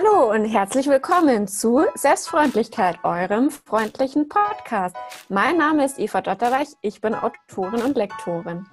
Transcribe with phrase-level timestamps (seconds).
[0.00, 4.96] Hallo und herzlich willkommen zu Selbstfreundlichkeit, eurem freundlichen Podcast.
[5.28, 8.66] Mein Name ist Eva Dotterweich, ich bin Autorin und Lektorin.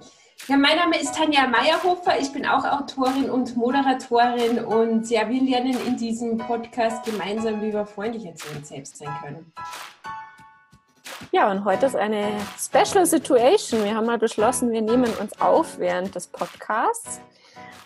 [0.46, 5.42] Ja, mein Name ist Tanja Meyerhofer, ich bin auch Autorin und Moderatorin und ja, wir
[5.42, 9.52] lernen in diesem Podcast gemeinsam, wie wir freundlicher zu uns selbst sein können.
[11.30, 13.84] Ja, und heute ist eine Special Situation.
[13.84, 17.20] Wir haben mal beschlossen, wir nehmen uns auf während des Podcasts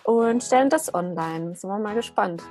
[0.03, 1.55] und stellen das online.
[1.55, 2.41] Sind wir mal gespannt.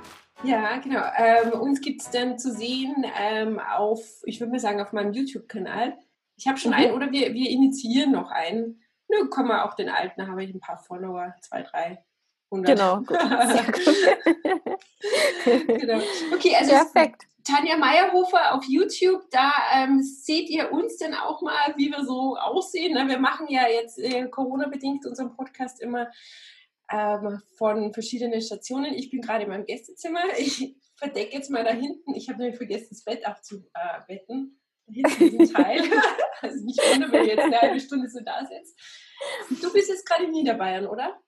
[0.43, 1.03] Ja, genau.
[1.17, 5.13] Ähm, uns gibt es dann zu sehen ähm, auf, ich würde mal sagen, auf meinem
[5.13, 5.97] YouTube-Kanal.
[6.35, 6.77] Ich habe schon mhm.
[6.77, 8.81] einen oder wir, wir initiieren noch einen.
[9.07, 12.03] Nö, komm mal auch den alten, da habe ich ein paar Follower, zwei, drei.
[12.51, 12.75] 100.
[12.75, 13.17] Genau, gut.
[15.79, 15.99] Genau.
[16.33, 17.23] Okay, also Perfekt.
[17.43, 22.37] Tanja Meyerhofer auf YouTube, da ähm, seht ihr uns denn auch mal, wie wir so
[22.37, 22.93] aussehen.
[22.93, 23.07] Ne?
[23.07, 26.07] Wir machen ja jetzt äh, Corona-bedingt unseren Podcast immer
[26.93, 28.93] ähm, von verschiedenen Stationen.
[28.93, 30.21] Ich bin gerade in meinem Gästezimmer.
[30.37, 32.13] Ich verdecke jetzt mal da hinten.
[32.13, 34.59] Ich habe nämlich vergessen, das Bett aufzubetten.
[34.85, 35.81] Da hinten diesen Teil.
[36.41, 38.79] also nicht wundern, wenn ihr jetzt eine halbe Stunde so da sitzt.
[39.61, 41.19] Du bist jetzt gerade in Niederbayern, oder?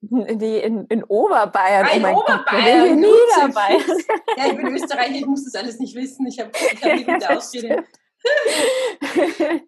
[0.00, 1.86] Nee, in, in Oberbayern.
[1.86, 2.86] Ah, in oh Oberbayern.
[2.88, 4.02] in Niederbayern.
[4.36, 6.26] Ja, ich bin Österreicher, ich muss das alles nicht wissen.
[6.26, 7.84] Ich habe hab die gute Ausrede.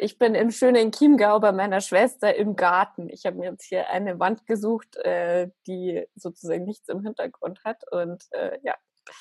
[0.00, 3.08] ich bin im schönen Chiemgau bei meiner Schwester im Garten.
[3.08, 7.82] Ich habe mir jetzt hier eine Wand gesucht, äh, die sozusagen nichts im Hintergrund hat.
[7.90, 8.74] Und äh, ja,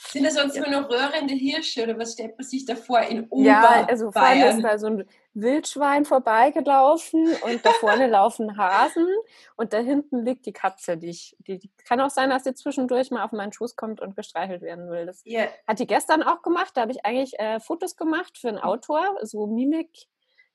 [0.10, 3.28] sind das sonst immer noch röhrende Hirsche oder was stellt man sich da vor in
[3.30, 3.82] Oberbayern?
[3.82, 9.08] Ja, also vorne ist da so ein Wildschwein vorbeigelaufen und da vorne laufen Hasen
[9.56, 12.54] und da hinten liegt die Katze, die ich, die, die, kann auch sein, dass sie
[12.54, 15.06] zwischendurch mal auf meinen Schoß kommt und gestreichelt werden will.
[15.06, 15.48] Das yeah.
[15.68, 16.72] hat die gestern auch gemacht.
[16.76, 20.08] Da habe ich eigentlich äh, Fotos gemacht für einen Autor, so Mimik.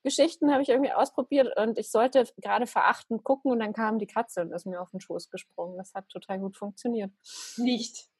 [0.02, 4.06] Geschichten habe ich irgendwie ausprobiert und ich sollte gerade verachtend gucken und dann kam die
[4.06, 5.78] Katze und ist mir auf den Schoß gesprungen.
[5.78, 7.10] Das hat total gut funktioniert.
[7.56, 8.10] Nicht.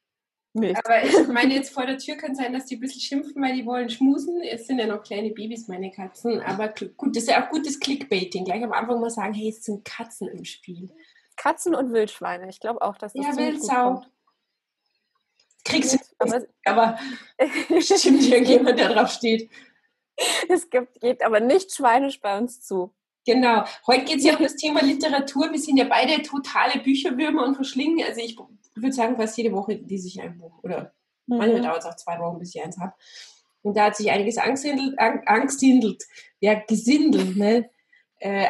[0.55, 0.77] Nicht.
[0.77, 3.53] Aber ich meine, jetzt vor der Tür kann sein, dass die ein bisschen schimpfen, weil
[3.53, 4.41] die wollen schmusen.
[4.41, 6.39] Es sind ja noch kleine Babys, meine Katzen.
[6.39, 8.45] Aber gut, das ist ja auch gutes Clickbaiting.
[8.45, 10.89] Gleich am Anfang mal sagen, hey, es sind Katzen im Spiel.
[11.35, 12.47] Katzen und Wildschweine.
[12.47, 14.05] Ich glaube auch, dass das Ja, Wildsau.
[15.65, 16.99] Kriegst du aber, aber
[17.67, 19.49] bestimmt irgendjemand, der drauf steht.
[20.47, 22.93] Es gibt, geht aber nicht schweinisch bei uns zu.
[23.25, 23.63] Genau.
[23.87, 25.51] Heute geht es ja um das Thema Literatur.
[25.51, 28.05] Wir sind ja beide totale Bücherwürmer und verschlingen.
[28.07, 28.37] Also ich
[28.75, 30.63] würde sagen, fast jede Woche lese ich ein Buch.
[30.63, 30.93] Oder
[31.25, 31.37] mhm.
[31.37, 32.93] manchmal dauert es auch zwei Wochen, bis ich eins habe.
[33.63, 36.03] Und da hat sich einiges angsthindelt, angsthindelt
[36.39, 37.69] ja, gesindelt, ne?
[38.19, 38.47] Äh,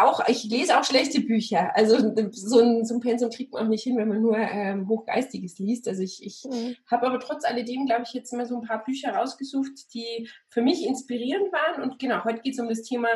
[0.00, 1.74] auch, ich lese auch schlechte Bücher.
[1.74, 1.98] Also
[2.30, 5.58] so ein, so ein Pensum kriegt man auch nicht hin, wenn man nur ähm, Hochgeistiges
[5.58, 5.88] liest.
[5.88, 6.76] Also ich, ich mhm.
[6.86, 10.62] habe aber trotz alledem, glaube ich, jetzt mal so ein paar Bücher rausgesucht, die für
[10.62, 11.82] mich inspirierend waren.
[11.82, 13.08] Und genau, heute geht es um das Thema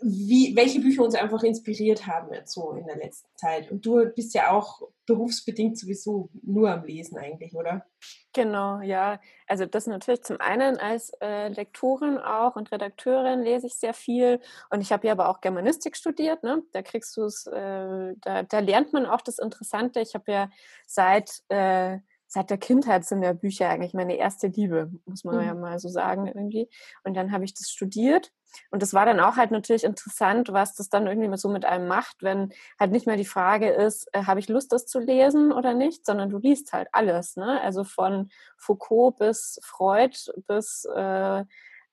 [0.00, 3.70] wie, welche Bücher uns einfach inspiriert haben jetzt so in der letzten Zeit.
[3.70, 7.86] Und du bist ja auch berufsbedingt sowieso nur am Lesen eigentlich, oder?
[8.34, 9.20] Genau, ja.
[9.46, 14.40] Also das natürlich zum einen als äh, Lektorin auch und Redakteurin lese ich sehr viel.
[14.68, 16.42] Und ich habe ja aber auch Germanistik studiert.
[16.42, 16.62] Ne?
[16.72, 20.00] Da kriegst du es, äh, da, da lernt man auch das Interessante.
[20.00, 20.50] Ich habe ja
[20.86, 25.42] seit äh, seit der Kindheit sind ja Bücher eigentlich meine erste Liebe, muss man mhm.
[25.42, 26.68] ja mal so sagen irgendwie.
[27.04, 28.32] Und dann habe ich das studiert
[28.70, 31.88] und das war dann auch halt natürlich interessant, was das dann irgendwie so mit einem
[31.88, 35.52] macht, wenn halt nicht mehr die Frage ist, äh, habe ich Lust, das zu lesen
[35.52, 37.60] oder nicht, sondern du liest halt alles, ne?
[37.60, 40.16] Also von Foucault bis Freud
[40.46, 41.44] bis äh,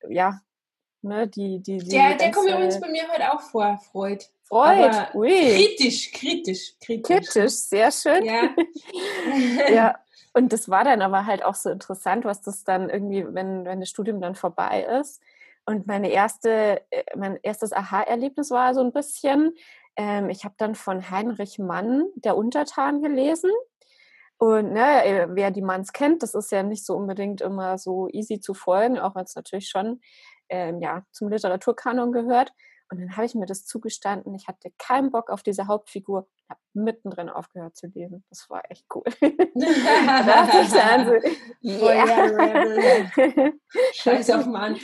[0.10, 0.40] ja,
[1.02, 4.26] ne, die, die, die Der, der kommt übrigens bei mir heute auch vor, Freud.
[4.44, 5.30] Freud, ui.
[5.30, 7.30] Kritisch, kritisch, kritisch.
[7.30, 8.26] Kritisch, sehr schön.
[8.26, 8.50] Ja.
[9.74, 9.96] ja.
[10.34, 13.80] Und das war dann aber halt auch so interessant, was das dann irgendwie, wenn, wenn
[13.80, 15.22] das Studium dann vorbei ist.
[15.66, 19.54] Und meine erste, äh, mein erstes Aha-Erlebnis war so ein bisschen,
[19.96, 23.52] ähm, ich habe dann von Heinrich Mann, der Untertan, gelesen.
[24.38, 28.10] Und ne, äh, wer die Manns kennt, das ist ja nicht so unbedingt immer so
[28.10, 30.02] easy zu folgen, auch wenn es natürlich schon
[30.50, 32.54] ähm, ja, zum Literaturkanon gehört.
[32.90, 34.34] Und dann habe ich mir das zugestanden.
[34.36, 36.28] Ich hatte keinen Bock auf diese Hauptfigur.
[36.38, 38.24] Ich habe mittendrin aufgehört zu lesen.
[38.30, 39.04] Das war echt cool.
[39.20, 41.18] da ich dann so,
[41.64, 43.52] yeah.
[43.94, 44.78] Scheiß auf Mann.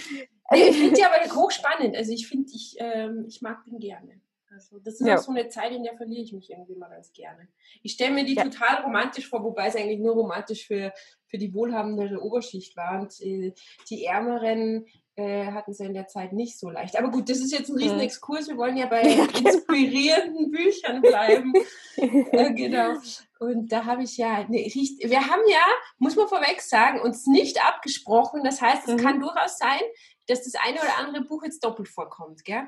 [0.51, 1.95] Nee, ich finde die aber hochspannend.
[1.95, 4.21] Also ich finde, ich, ähm, ich mag den gerne.
[4.51, 5.15] Also das ist ja.
[5.15, 7.47] auch so eine Zeit, in der verliere ich mich irgendwie mal ganz gerne.
[7.83, 8.43] Ich stelle mir die ja.
[8.43, 10.91] total romantisch vor, wobei es eigentlich nur romantisch für,
[11.27, 13.01] für die wohlhabendere Oberschicht war.
[13.01, 13.53] Und äh,
[13.89, 16.97] die Ärmeren äh, hatten sie in der Zeit nicht so leicht.
[16.97, 18.03] Aber gut, das ist jetzt ein riesen mhm.
[18.03, 18.47] Exkurs.
[18.47, 19.01] Wir wollen ja bei
[19.37, 21.53] inspirierenden Büchern bleiben.
[21.97, 22.93] äh, genau.
[23.39, 25.65] Und da habe ich ja, ne, wir haben ja,
[25.97, 28.43] muss man vorweg sagen, uns nicht abgesprochen.
[28.43, 28.97] Das heißt, es mhm.
[28.97, 29.81] kann durchaus sein,
[30.27, 32.67] dass das eine oder andere Buch jetzt doppelt vorkommt, gell?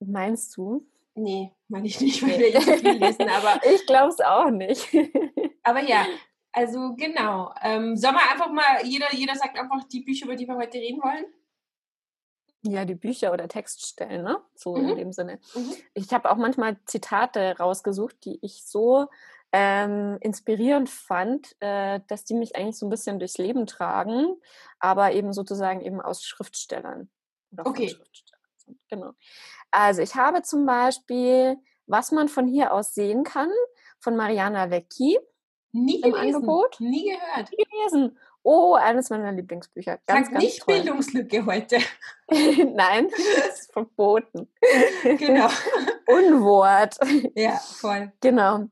[0.00, 0.86] Meinst du?
[1.14, 3.60] Nee, meine ich nicht, weil wir nicht so viel lesen, aber.
[3.74, 4.88] ich glaube es auch nicht.
[5.62, 6.06] aber ja,
[6.52, 7.52] Also genau.
[7.62, 10.78] Ähm, sollen wir einfach mal, jeder, jeder sagt einfach die Bücher, über die wir heute
[10.78, 11.24] reden wollen?
[12.62, 14.40] Ja, die Bücher oder Textstellen, ne?
[14.54, 14.90] So mhm.
[14.90, 15.40] in dem Sinne.
[15.54, 15.74] Mhm.
[15.94, 19.06] Ich habe auch manchmal Zitate rausgesucht, die ich so
[19.52, 24.36] ähm, inspirierend fand, äh, dass die mich eigentlich so ein bisschen durchs Leben tragen,
[24.78, 27.10] aber eben sozusagen eben aus Schriftstellern.
[27.64, 27.88] okay.
[27.88, 28.39] Schriftstellern
[28.90, 29.12] Genau.
[29.70, 31.56] Also ich habe zum Beispiel,
[31.86, 33.50] was man von hier aus sehen kann,
[34.00, 35.18] von Mariana Vecchi.
[35.72, 36.34] Nie im gelesen.
[36.36, 36.80] Angebot.
[36.80, 37.50] Nie gehört.
[37.50, 38.18] Nie gelesen.
[38.42, 40.00] Oh, eines meiner Lieblingsbücher.
[40.06, 40.74] Ganz, Sag ganz nicht toll.
[40.76, 41.78] Bildungslücke heute.
[42.30, 44.48] Nein, das ist verboten.
[45.02, 45.48] Genau.
[46.06, 46.96] Unwort.
[47.34, 48.12] Ja, voll.
[48.20, 48.66] Genau.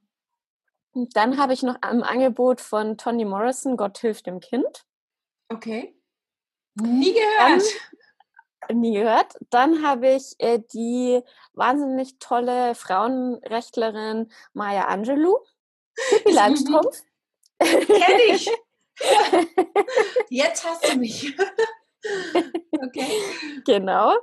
[0.94, 4.84] Dann habe ich noch im Angebot von Toni Morrison Gott hilft dem Kind.
[5.48, 5.94] Okay.
[6.74, 7.62] Nie gehört.
[8.68, 9.36] Dann, nie gehört.
[9.50, 11.22] Dann habe ich äh, die
[11.54, 15.38] wahnsinnig tolle Frauenrechtlerin Maya Angelou.
[16.10, 17.02] Pippi Langstrumpf.
[17.58, 18.50] Kenn ich.
[20.28, 21.36] Jetzt hast du mich.
[22.72, 23.08] okay.
[23.64, 24.14] Genau.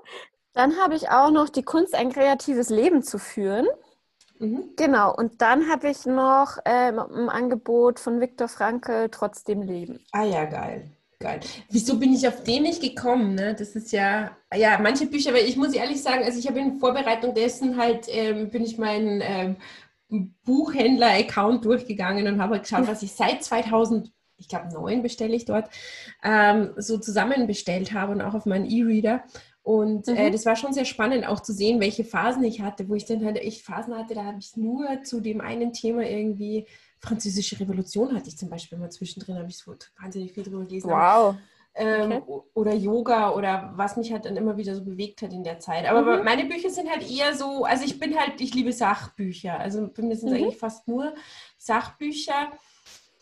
[0.54, 3.68] Dann habe ich auch noch die Kunst, ein kreatives Leben zu führen.
[4.40, 4.74] Mhm.
[4.76, 10.06] Genau, und dann habe ich noch ähm, ein Angebot von Viktor Frankl, Trotzdem Leben.
[10.12, 10.95] Ah ja, geil.
[11.20, 11.40] Geil.
[11.70, 13.36] Wieso bin ich auf den nicht gekommen?
[13.36, 13.56] Ne?
[13.58, 16.80] Das ist ja, ja, manche Bücher, aber ich muss ehrlich sagen, also ich habe in
[16.80, 19.56] Vorbereitung dessen halt, ähm, bin ich meinen ähm,
[20.44, 25.70] Buchhändler-Account durchgegangen und habe geschaut, was ich seit 2000 ich glaube, neun bestelle ich dort,
[26.24, 29.24] ähm, so zusammen bestellt habe und auch auf meinen E-Reader.
[29.66, 30.18] Und äh, mhm.
[30.18, 33.06] äh, das war schon sehr spannend, auch zu sehen, welche Phasen ich hatte, wo ich
[33.06, 36.68] dann halt echt Phasen hatte, da habe ich nur zu dem einen Thema irgendwie,
[37.00, 40.92] Französische Revolution hatte ich zum Beispiel mal zwischendrin, habe ich so wahnsinnig viel drüber gelesen.
[40.92, 41.36] Wow.
[41.74, 42.42] Ähm, okay.
[42.54, 45.88] Oder Yoga oder was mich halt dann immer wieder so bewegt hat in der Zeit.
[45.88, 46.24] Aber mhm.
[46.24, 49.60] meine Bücher sind halt eher so, also ich bin halt, ich liebe Sachbücher.
[49.60, 50.44] Also bei mir sind es mhm.
[50.46, 51.16] eigentlich fast nur
[51.58, 52.52] Sachbücher.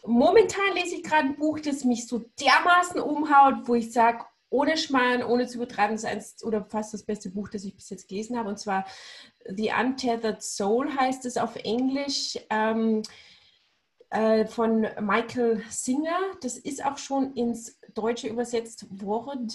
[0.06, 4.78] Momentan lese ich gerade ein Buch, das mich so dermaßen umhaut, wo ich sage, ohne
[4.78, 7.90] Schmarrn, ohne zu übertreiben, das ist eins oder fast das beste Buch, das ich bis
[7.90, 8.50] jetzt gelesen habe.
[8.50, 8.86] Und zwar
[9.50, 12.38] The Untethered Soul heißt es auf Englisch.
[12.50, 13.02] Ähm,
[14.12, 16.20] äh, von Michael Singer.
[16.42, 19.48] Das ist auch schon ins Deutsche übersetzt worden.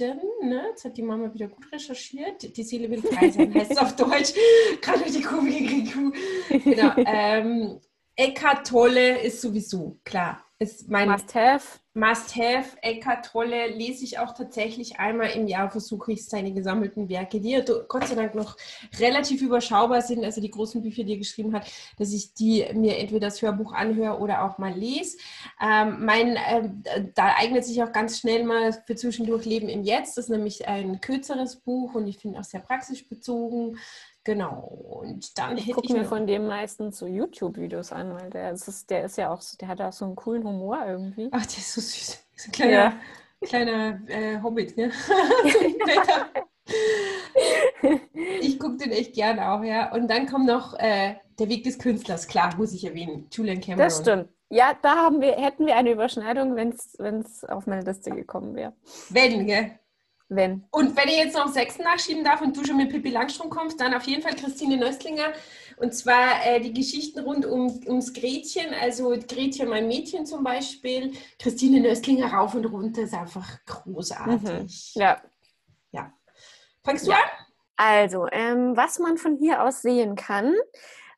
[0.43, 0.65] Ne?
[0.71, 2.57] Jetzt hat die Mama wieder gut recherchiert.
[2.57, 4.35] Die Seele will frei sein, heißt es auf Deutsch.
[4.81, 5.95] Gerade die Kurve gekriegt.
[6.65, 6.93] Genau.
[6.97, 7.81] Ähm,
[8.17, 10.45] Eckhart Tolle ist sowieso, klar.
[10.61, 11.79] Ist mein Must-Have.
[11.95, 12.79] Must-Have.
[12.83, 17.51] Eckhart Tolle lese ich auch tatsächlich einmal im Jahr, versuche ich seine gesammelten Werke, die
[17.51, 18.57] ja Gott sei Dank noch
[18.99, 22.99] relativ überschaubar sind, also die großen Bücher, die er geschrieben hat, dass ich die mir
[22.99, 25.19] entweder das Hörbuch anhöre oder auch mal lese.
[25.61, 26.71] Ähm, mein, äh,
[27.15, 30.19] da eignet sich auch ganz schnell mal für zwischendurch Leben im Jetzt.
[30.19, 33.79] Das ist nämlich ein kürzeres Buch und ich finde auch sehr praxisbezogen.
[34.29, 35.01] Genau.
[35.01, 39.05] Und dann ich gucke mir von dem meistens so YouTube-Videos an, weil der ist, der
[39.05, 41.31] ist ja auch, der hat auch so einen coolen Humor irgendwie.
[41.33, 42.27] Ach, der ist so süß.
[42.37, 42.93] Ist ein kleiner, ja.
[43.41, 44.93] kleiner äh, Hobbit, ne?
[48.43, 49.95] ich gucke den echt gern auch, ja.
[49.95, 53.29] Und dann kommt noch äh, Der Weg des Künstlers, klar, muss ich erwähnen.
[53.33, 53.79] Julian Cameron.
[53.79, 54.29] Das stimmt.
[54.51, 58.75] Ja, da wir, hätten wir eine Überschneidung, wenn es auf meine Liste gekommen wäre.
[59.09, 59.79] Wenn, gell?
[60.31, 60.65] Wenn.
[60.71, 63.81] Und wenn ich jetzt noch sechsten nachschieben darf und du schon mit Pippi Langstrumpf kommst,
[63.81, 65.33] dann auf jeden Fall Christine Nöstlinger.
[65.79, 71.13] Und zwar äh, die Geschichten rund um, ums Gretchen, also Gretchen, mein Mädchen zum Beispiel.
[71.39, 74.93] Christine Nöstlinger rauf und runter ist einfach großartig.
[74.95, 75.01] Mhm.
[75.01, 75.23] Ja.
[75.93, 76.13] Ja.
[76.85, 77.17] Fängst du ja.
[77.17, 77.47] an?
[77.77, 80.55] Also, ähm, was man von hier aus sehen kann,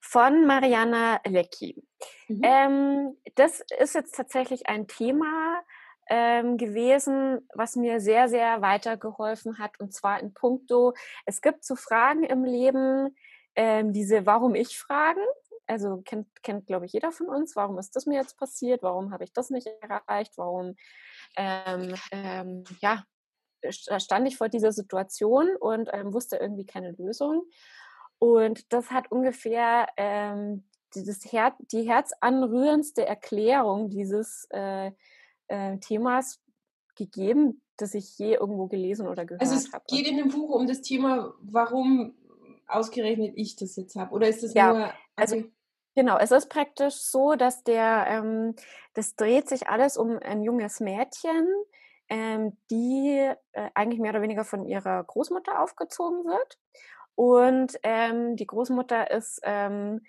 [0.00, 1.82] von Mariana Lecki.
[2.28, 2.40] Mhm.
[2.42, 5.62] Ähm, das ist jetzt tatsächlich ein Thema,
[6.10, 9.78] ähm, gewesen, was mir sehr, sehr weitergeholfen hat.
[9.78, 10.92] Und zwar in puncto,
[11.24, 13.16] es gibt so Fragen im Leben,
[13.54, 15.22] ähm, diese Warum ich Fragen.
[15.68, 17.54] Also kennt, kennt glaube ich, jeder von uns.
[17.54, 18.82] Warum ist das mir jetzt passiert?
[18.82, 20.36] Warum habe ich das nicht erreicht?
[20.36, 20.74] Warum,
[21.36, 23.04] ähm, ähm ja,
[23.70, 27.44] stand ich vor dieser Situation und ähm, wusste irgendwie keine Lösung.
[28.18, 30.64] Und das hat ungefähr ähm,
[30.94, 34.90] dieses Her die herzanrührendste Erklärung dieses äh,
[35.50, 36.40] äh, Themas
[36.96, 39.50] gegeben, das ich je irgendwo gelesen oder gehört habe.
[39.50, 39.86] Also es hab.
[39.86, 42.14] geht in dem Buch um das Thema, warum
[42.66, 44.14] ausgerechnet ich das jetzt habe.
[44.14, 44.84] Oder ist das ja, nur...
[45.16, 45.48] Also, also
[45.96, 48.54] Genau, es ist praktisch so, dass der, ähm,
[48.94, 51.48] das dreht sich alles um ein junges Mädchen,
[52.08, 56.58] ähm, die äh, eigentlich mehr oder weniger von ihrer Großmutter aufgezogen wird.
[57.16, 60.02] Und ähm, die Großmutter ist ähm,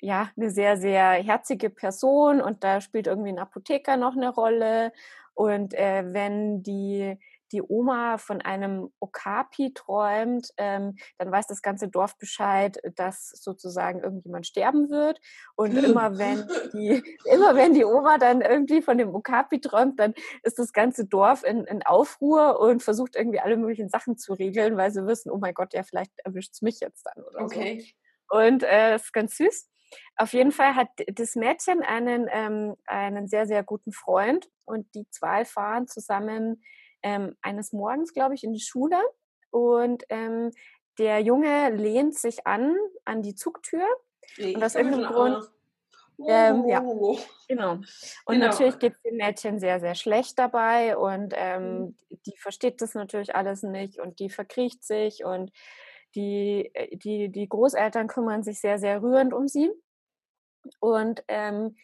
[0.00, 4.92] ja, eine sehr, sehr herzige Person und da spielt irgendwie ein Apotheker noch eine Rolle.
[5.34, 7.16] Und äh, wenn die,
[7.52, 14.00] die Oma von einem Okapi träumt, ähm, dann weiß das ganze Dorf Bescheid, dass sozusagen
[14.00, 15.20] irgendjemand sterben wird.
[15.56, 20.14] Und immer wenn die, immer wenn die Oma dann irgendwie von dem Okapi träumt, dann
[20.42, 24.76] ist das ganze Dorf in, in Aufruhr und versucht irgendwie alle möglichen Sachen zu regeln,
[24.76, 27.80] weil sie wissen, oh mein Gott, ja, vielleicht erwischt es mich jetzt dann oder okay.
[28.30, 28.38] so.
[28.38, 29.68] Und äh, ist ganz süß.
[30.16, 35.08] Auf jeden Fall hat das Mädchen einen, ähm, einen sehr, sehr guten Freund und die
[35.10, 36.62] zwei fahren zusammen
[37.02, 38.98] ähm, eines Morgens, glaube ich, in die Schule
[39.50, 40.50] und ähm,
[40.98, 43.86] der Junge lehnt sich an, an die Zugtür
[44.36, 45.50] ich und aus irgendeinem Grund.
[46.28, 46.80] Ähm, ja,
[47.48, 47.72] genau.
[47.72, 47.86] Und
[48.26, 48.46] genau.
[48.46, 51.96] natürlich geht es dem Mädchen sehr, sehr schlecht dabei und ähm, mhm.
[52.26, 55.50] die versteht das natürlich alles nicht und die verkriecht sich und
[56.14, 59.70] die, äh, die, die Großeltern kümmern sich sehr, sehr rührend um sie.
[60.80, 61.76] Und ähm,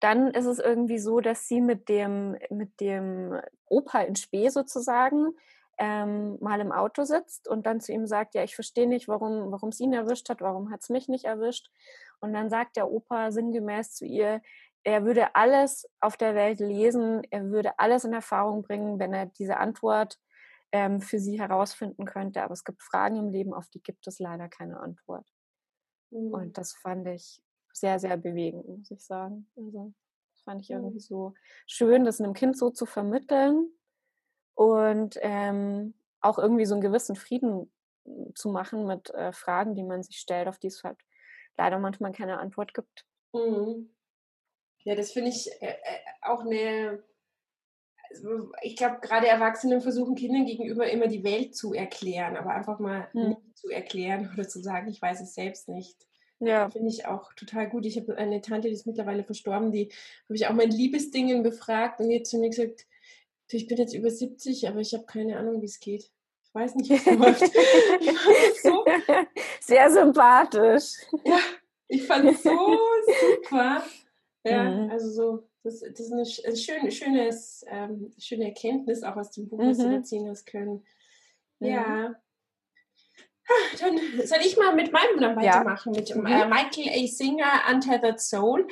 [0.00, 5.34] dann ist es irgendwie so, dass sie mit dem, mit dem Opa in Spee sozusagen
[5.78, 9.68] ähm, mal im Auto sitzt und dann zu ihm sagt, ja, ich verstehe nicht, warum
[9.68, 11.70] es ihn erwischt hat, warum hat es mich nicht erwischt.
[12.20, 14.40] Und dann sagt der Opa sinngemäß zu ihr,
[14.84, 19.26] er würde alles auf der Welt lesen, er würde alles in Erfahrung bringen, wenn er
[19.26, 20.18] diese Antwort
[20.72, 22.42] ähm, für sie herausfinden könnte.
[22.42, 25.28] Aber es gibt Fragen im Leben, auf die gibt es leider keine Antwort.
[26.10, 26.32] Mhm.
[26.32, 27.40] Und das fand ich
[27.72, 29.50] sehr, sehr bewegend, muss ich sagen.
[29.56, 29.92] Also
[30.32, 31.00] das fand ich irgendwie mhm.
[31.00, 31.34] so
[31.66, 33.70] schön, das einem Kind so zu vermitteln
[34.54, 37.72] und ähm, auch irgendwie so einen gewissen Frieden
[38.04, 40.98] hm, zu machen mit äh, Fragen, die man sich stellt, auf die es halt
[41.56, 43.06] leider manchmal keine Antwort gibt.
[43.32, 43.94] Mhm.
[44.84, 47.02] Ja, das finde ich äh, äh, auch eine
[48.62, 53.08] ich glaube, gerade Erwachsene versuchen Kindern gegenüber immer die Welt zu erklären, aber einfach mal
[53.12, 53.28] hm.
[53.28, 56.06] nicht zu erklären oder zu sagen, ich weiß es selbst nicht.
[56.38, 56.68] Ja.
[56.68, 57.86] Finde ich auch total gut.
[57.86, 59.90] Ich habe eine Tante, die ist mittlerweile verstorben, die
[60.24, 62.86] habe ich auch mein Liebesdingen befragt und jetzt zu mir gesagt,
[63.50, 66.10] ich bin jetzt über 70, aber ich habe keine Ahnung, wie es geht.
[66.42, 67.52] Ich weiß nicht, was läuft.
[68.62, 68.84] so.
[69.60, 70.92] Sehr sympathisch.
[71.24, 71.38] Ja,
[71.88, 72.50] ich fand es so
[73.42, 73.82] super.
[74.44, 74.90] Ja, mhm.
[74.90, 79.48] also so, das, das ist eine, ein schön, schönes, ähm, schöne Erkenntnis auch aus dem
[79.48, 79.82] Buch, was mhm.
[79.82, 80.84] du da ziehen hast können.
[81.58, 82.08] Ja.
[82.08, 82.16] Mhm.
[83.80, 86.00] Dann soll ich mal mit meinem dann weitermachen, ja.
[86.00, 86.26] mit mhm.
[86.26, 87.06] äh, Michael A.
[87.06, 88.66] Singer, Untethered Soul.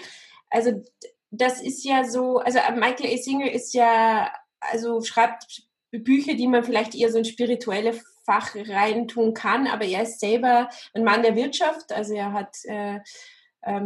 [0.51, 0.83] Also
[1.31, 3.17] das ist ja so, also äh, Michael A.
[3.17, 9.35] Singer ist ja, also schreibt Bücher, die man vielleicht eher so in spirituelle Fach reintun
[9.35, 13.01] kann, aber er ist selber ein Mann der Wirtschaft, also er hat äh,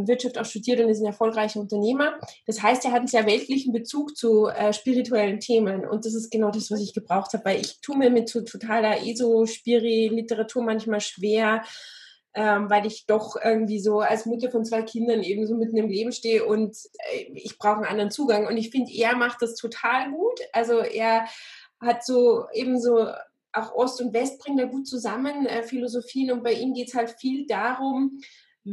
[0.07, 2.19] Wirtschaft auch studiert und ist ein erfolgreicher Unternehmer.
[2.47, 6.31] Das heißt, er hat einen sehr weltlichen Bezug zu äh, spirituellen Themen und das ist
[6.31, 11.01] genau das, was ich gebraucht habe, weil ich tue mir mit so totaler ESO-Spiri-Literatur manchmal
[11.01, 11.63] schwer,
[12.35, 15.89] ähm, weil ich doch irgendwie so als Mutter von zwei Kindern eben so mitten im
[15.89, 16.77] Leben stehe und
[17.13, 18.47] äh, ich brauche einen anderen Zugang.
[18.47, 20.41] Und ich finde, er macht das total gut.
[20.53, 21.27] Also er
[21.81, 23.09] hat so eben so
[23.53, 26.31] auch Ost und West bringt er gut zusammen, äh, Philosophien.
[26.33, 28.21] Und bei ihm geht es halt viel darum,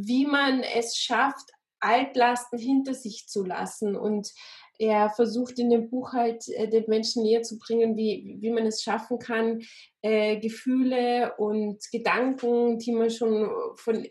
[0.03, 3.95] wie man es schafft, Altlasten hinter sich zu lassen.
[3.95, 4.31] Und
[4.77, 8.65] er versucht in dem Buch halt äh, den Menschen näher zu bringen, wie, wie man
[8.65, 9.61] es schaffen kann,
[10.01, 14.05] äh, Gefühle und Gedanken, die man schon von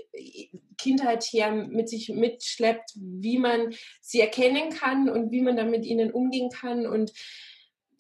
[0.79, 5.85] Kindheit her mit sich mitschleppt, wie man sie erkennen kann und wie man dann mit
[5.85, 6.87] ihnen umgehen kann.
[6.87, 7.13] Und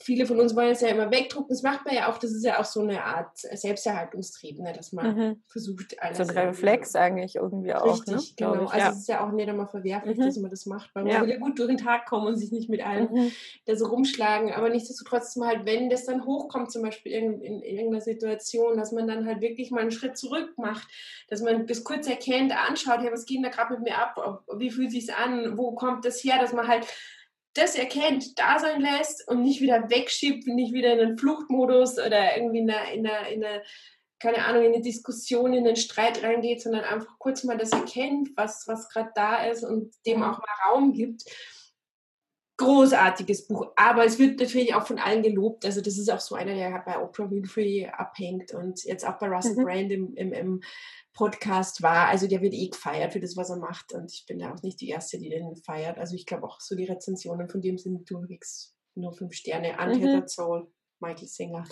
[0.04, 1.48] viele von uns wollen es ja immer wegdrucken.
[1.48, 4.92] Das macht man ja auch, das ist ja auch so eine Art Selbsterhaltungstrieb, ne, dass
[4.92, 5.42] man mhm.
[5.46, 6.18] versucht, alles.
[6.18, 8.06] So ein Reflex eigentlich irgendwie auch.
[8.06, 8.22] Richtig, ne?
[8.36, 8.64] genau.
[8.64, 8.90] Ich, also ja.
[8.90, 10.26] es ist ja auch nicht einmal verwerflich, mhm.
[10.26, 11.22] dass man das macht, weil man ja.
[11.22, 13.32] will ja gut durch den Tag kommen und sich nicht mit allem mhm.
[13.64, 14.52] da so rumschlagen.
[14.52, 18.92] Aber nichtsdestotrotz halt, wenn das dann hochkommt, zum Beispiel in, in, in irgendeiner Situation, dass
[18.92, 20.86] man dann halt wirklich mal einen Schritt zurück macht,
[21.28, 24.44] dass man das kurz erkennt, anschaut, ja, was geht denn da gerade mit mir ab,
[24.58, 26.86] wie fühlt sich an, wo kommt das her, dass man halt
[27.54, 32.36] das erkennt, da sein lässt und nicht wieder wegschiebt, nicht wieder in den Fluchtmodus oder
[32.36, 33.62] irgendwie in einer, in einer
[34.18, 38.30] keine Ahnung, in eine Diskussion, in den Streit reingeht, sondern einfach kurz mal das erkennt,
[38.36, 41.24] was, was gerade da ist und dem auch mal Raum gibt.
[42.56, 45.64] Großartiges Buch, aber es wird natürlich auch von allen gelobt.
[45.64, 49.26] Also, das ist auch so einer, der bei Oprah Winfrey abhängt und jetzt auch bei
[49.26, 49.64] Russell mhm.
[49.64, 50.60] Brand im, im, im
[51.14, 52.08] Podcast war.
[52.08, 53.92] Also der wird eh gefeiert für das, was er macht.
[53.92, 55.96] Und ich bin ja auch nicht die Erste, die den feiert.
[55.96, 59.76] Also ich glaube auch so die Rezensionen von dem sind durchwegs nur fünf Sterne.
[59.80, 60.28] Untethered mhm.
[60.28, 61.64] Soul, Michael Singer.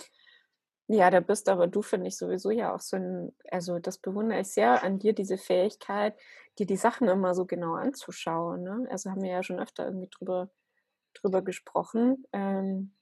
[0.87, 4.41] Ja, da bist aber du, finde ich, sowieso ja auch so ein, also das bewundere
[4.41, 6.15] ich sehr an dir, diese Fähigkeit,
[6.59, 8.63] dir die Sachen immer so genau anzuschauen.
[8.63, 8.87] Ne?
[8.89, 10.49] Also haben wir ja schon öfter irgendwie drüber,
[11.13, 12.25] drüber gesprochen.
[12.33, 12.93] Ähm,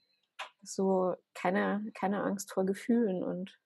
[0.64, 3.58] so keine, keine Angst vor Gefühlen und.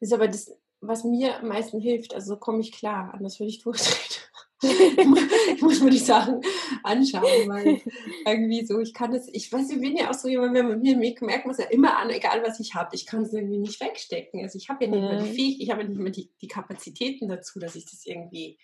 [0.00, 2.14] Das ist aber das, was mir am meisten hilft.
[2.14, 4.20] Also komme ich klar, anders würde ich durchdrehen.
[5.54, 6.40] ich muss mir die Sachen
[6.82, 7.82] anschauen, weil
[8.26, 10.80] irgendwie so, ich kann das, ich weiß, ich bin ja auch so jemand, wenn man
[10.80, 13.80] mir merkt es ja immer an, egal was ich habe, ich kann es irgendwie nicht
[13.80, 14.42] wegstecken.
[14.42, 15.34] Also ich habe ja nicht mehr die mhm.
[15.34, 18.58] Fähigkeit, ich habe ja nicht mehr die, die Kapazitäten dazu, dass ich das irgendwie,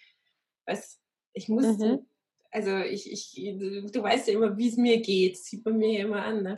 [0.67, 1.00] weiß,
[1.33, 2.07] ich muss, mhm.
[2.50, 3.59] Also ich, ich,
[3.92, 6.42] du weißt ja immer, wie es mir geht, das sieht man mir ja immer an,
[6.42, 6.54] ne?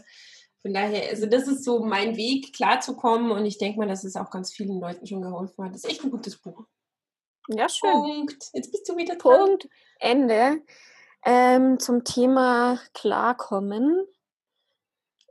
[0.63, 4.15] Von daher, also das ist so mein Weg, klarzukommen und ich denke mal, dass es
[4.15, 5.75] auch ganz vielen Leuten schon geholfen hat.
[5.75, 6.65] Das ist echt ein gutes Buch.
[7.49, 7.91] Ja, schön.
[7.91, 8.51] Punkt.
[8.53, 9.47] Jetzt bist du wieder dran.
[9.47, 9.69] Punkt.
[9.99, 10.63] Ende.
[11.25, 14.07] Ähm, zum Thema Klarkommen.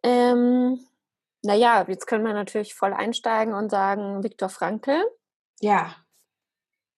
[0.03, 0.85] Ähm,
[1.43, 5.01] naja, jetzt können wir natürlich voll einsteigen und sagen, Viktor Frankl.
[5.61, 5.95] Ja.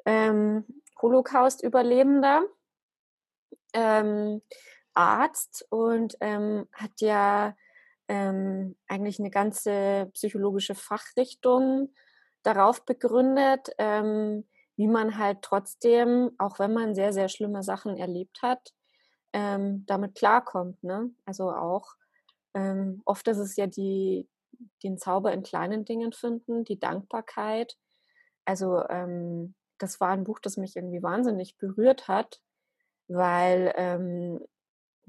[0.06, 0.66] Ähm,
[1.02, 2.44] Holocaust-Überlebender.
[3.74, 4.42] Ähm,
[4.94, 7.56] Arzt und ähm, hat ja
[8.08, 11.94] ähm, eigentlich eine ganze psychologische Fachrichtung
[12.44, 18.42] darauf begründet, ähm, wie man halt trotzdem, auch wenn man sehr, sehr schlimme Sachen erlebt
[18.42, 18.74] hat,
[19.32, 20.84] ähm, damit klarkommt.
[20.84, 21.12] Ne?
[21.26, 21.96] Also auch
[22.54, 24.28] ähm, oft ist es ja die,
[24.84, 27.78] den Zauber in kleinen Dingen finden, die Dankbarkeit.
[28.46, 28.84] Also
[29.78, 32.42] das war ein Buch, das mich irgendwie wahnsinnig berührt hat,
[33.14, 34.40] weil ähm,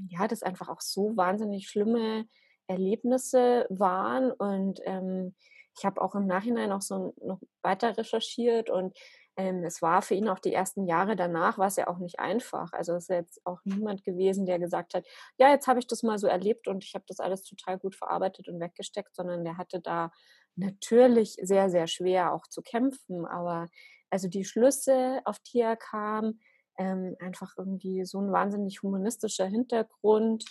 [0.09, 2.27] ja, das einfach auch so wahnsinnig schlimme
[2.67, 5.35] Erlebnisse waren und ähm,
[5.77, 8.97] ich habe auch im Nachhinein auch so noch weiter recherchiert und
[9.37, 12.21] ähm, es war für ihn auch die ersten Jahre danach, war es ja auch nicht
[12.21, 12.73] einfach.
[12.73, 15.05] Also es ist jetzt auch niemand gewesen, der gesagt hat,
[15.39, 17.97] ja, jetzt habe ich das mal so erlebt und ich habe das alles total gut
[17.97, 20.13] verarbeitet und weggesteckt, sondern der hatte da
[20.55, 23.27] natürlich sehr, sehr schwer auch zu kämpfen.
[23.27, 23.69] Aber
[24.11, 26.39] also die Schlüsse, auf die er kam,
[26.79, 30.45] ähm, einfach irgendwie so ein wahnsinnig humanistischer Hintergrund,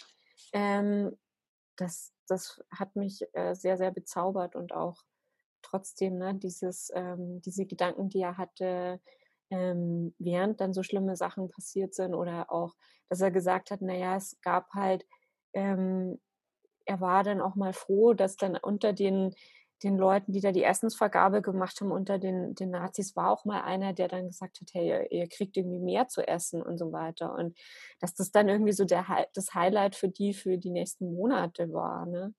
[0.53, 1.18] ähm,
[1.75, 5.03] das, das hat mich äh, sehr, sehr bezaubert und auch
[5.62, 9.01] trotzdem ne, dieses, ähm, diese Gedanken, die er hatte,
[9.50, 12.75] ähm, während dann so schlimme Sachen passiert sind oder auch,
[13.10, 15.06] dass er gesagt hat, naja, es gab halt,
[15.53, 16.20] ähm,
[16.86, 19.34] er war dann auch mal froh, dass dann unter den
[19.83, 23.61] den Leuten, die da die Essensvergabe gemacht haben unter den, den Nazis, war auch mal
[23.61, 26.91] einer, der dann gesagt hat, hey, ihr, ihr, kriegt irgendwie mehr zu essen und so
[26.91, 27.33] weiter.
[27.33, 27.57] Und
[27.99, 32.05] dass das dann irgendwie so der, das Highlight für die für die nächsten Monate war.
[32.05, 32.33] Ne?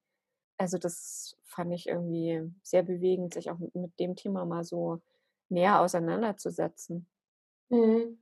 [0.57, 5.01] Also das fand ich irgendwie sehr bewegend, sich auch mit, dem Thema mal so
[5.49, 7.07] näher auseinanderzusetzen.
[7.69, 8.19] Mhm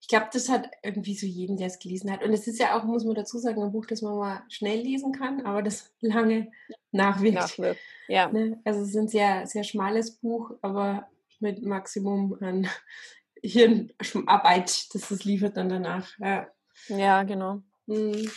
[0.00, 2.22] ich glaube, das hat irgendwie so jeden, der es gelesen hat.
[2.22, 4.80] Und es ist ja auch, muss man dazu sagen, ein Buch, das man mal schnell
[4.80, 6.50] lesen kann, aber das lange
[6.92, 7.34] nachwirkt.
[7.34, 7.80] nachwirkt.
[8.08, 8.30] Ja.
[8.30, 8.60] Ne?
[8.64, 11.08] Also es ist ein sehr, sehr schmales Buch, aber
[11.40, 12.68] mit Maximum an
[13.42, 16.08] Hirnarbeit, das es liefert dann danach.
[16.18, 16.48] Ja,
[16.88, 17.62] ja genau.
[17.86, 18.30] Mhm.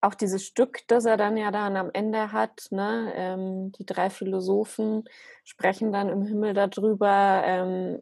[0.00, 3.12] Auch dieses Stück, das er dann ja dann am Ende hat, ne?
[3.16, 5.08] Ähm, die drei Philosophen
[5.42, 8.00] sprechen dann im Himmel darüber, ähm,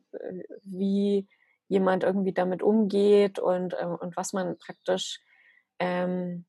[0.62, 1.26] wie
[1.68, 5.20] jemand irgendwie damit umgeht und, äh, und was man praktisch,
[5.78, 6.46] ähm,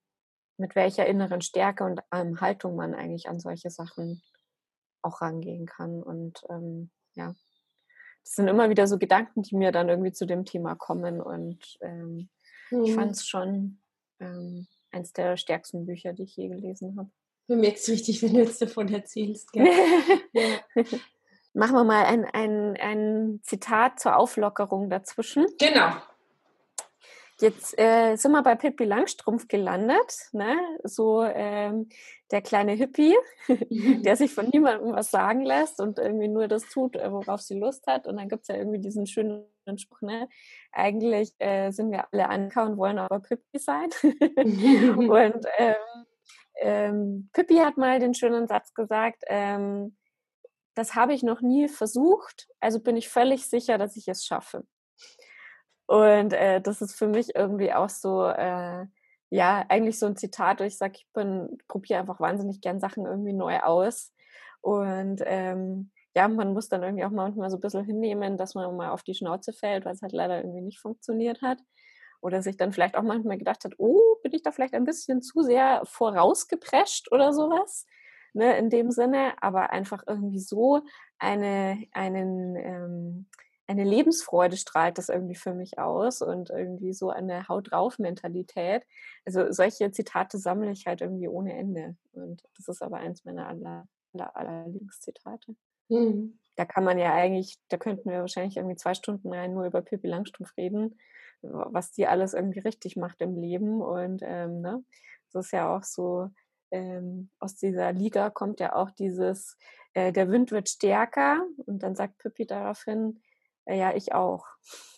[0.58, 4.21] mit welcher inneren Stärke und ähm, Haltung man eigentlich an solche Sachen
[5.01, 6.01] auch rangehen kann.
[6.01, 7.36] Und ähm, ja,
[8.23, 11.21] das sind immer wieder so Gedanken, die mir dann irgendwie zu dem Thema kommen.
[11.21, 12.30] Und ähm,
[12.71, 12.84] mhm.
[12.84, 13.80] ich fand es schon
[14.19, 17.10] ähm, eins der stärksten Bücher, die ich je gelesen habe.
[17.47, 19.49] Du merkst richtig, wenn du jetzt davon erzählst.
[20.34, 20.84] ja.
[21.58, 25.48] Machen wir mal ein, ein, ein Zitat zur Auflockerung dazwischen.
[25.58, 25.89] Genau.
[27.39, 30.56] Jetzt äh, sind wir bei Pippi Langstrumpf gelandet, ne?
[30.84, 31.89] so ähm,
[32.30, 33.15] der kleine Hippie,
[33.50, 37.58] der sich von niemandem was sagen lässt und irgendwie nur das tut, äh, worauf sie
[37.58, 38.06] Lust hat.
[38.06, 40.30] Und dann gibt es ja irgendwie diesen schönen Spruch, ne?
[40.72, 43.89] eigentlich äh, sind wir alle Anker und wollen aber Pippi sein.
[44.04, 45.76] und ähm,
[46.62, 49.96] ähm, Pippi hat mal den schönen Satz gesagt, ähm,
[50.78, 54.63] das habe ich noch nie versucht, also bin ich völlig sicher, dass ich es schaffe.
[55.88, 58.86] Und äh, das ist für mich irgendwie auch so, äh,
[59.30, 61.08] ja, eigentlich so ein Zitat, wo ich sage, ich
[61.68, 64.13] probiere einfach wahnsinnig gern Sachen irgendwie neu aus.
[64.62, 68.76] Und ähm, ja, man muss dann irgendwie auch manchmal so ein bisschen hinnehmen, dass man
[68.76, 71.60] mal auf die Schnauze fällt, weil es halt leider irgendwie nicht funktioniert hat.
[72.22, 75.22] Oder sich dann vielleicht auch manchmal gedacht hat, oh, bin ich da vielleicht ein bisschen
[75.22, 77.86] zu sehr vorausgeprescht oder sowas
[78.38, 80.82] ne, in dem Sinne, aber einfach irgendwie so
[81.19, 83.26] eine, einen, ähm,
[83.67, 88.84] eine Lebensfreude strahlt das irgendwie für mich aus und irgendwie so eine Haut drauf Mentalität.
[89.26, 93.47] Also solche Zitate sammle ich halt irgendwie ohne Ende und das ist aber eins meiner
[93.47, 95.56] aller, aller, aller Lieblingszitate.
[95.89, 96.39] Mhm.
[96.56, 99.82] Da kann man ja eigentlich, da könnten wir wahrscheinlich irgendwie zwei Stunden rein nur über
[99.82, 100.97] Pippi Langstrumpf reden,
[101.41, 104.84] was die alles irgendwie richtig macht im Leben und ähm, ne,
[105.34, 106.30] das ist ja auch so
[106.71, 109.58] ähm, aus dieser Liga kommt ja auch dieses,
[109.93, 113.21] äh, der Wind wird stärker und dann sagt Pippi daraufhin,
[113.69, 114.45] Ja, ich auch.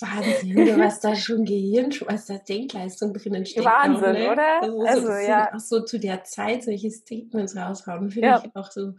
[0.00, 3.66] Wahnsinn, was da schon Gehirn, was da Denkleistung drinnen steckt.
[3.66, 4.30] Wahnsinn, auch, ne?
[4.30, 4.62] oder?
[4.62, 5.52] Also, also so, ja.
[5.52, 8.42] Auch so zu der Zeit solche Statements raushauen, finde ja.
[8.44, 8.94] ich auch so.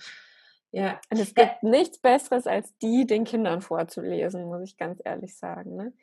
[0.71, 0.99] Ja.
[1.09, 5.75] Und es gibt nichts Besseres, als die den Kindern vorzulesen, muss ich ganz ehrlich sagen.
[5.75, 5.93] Ne?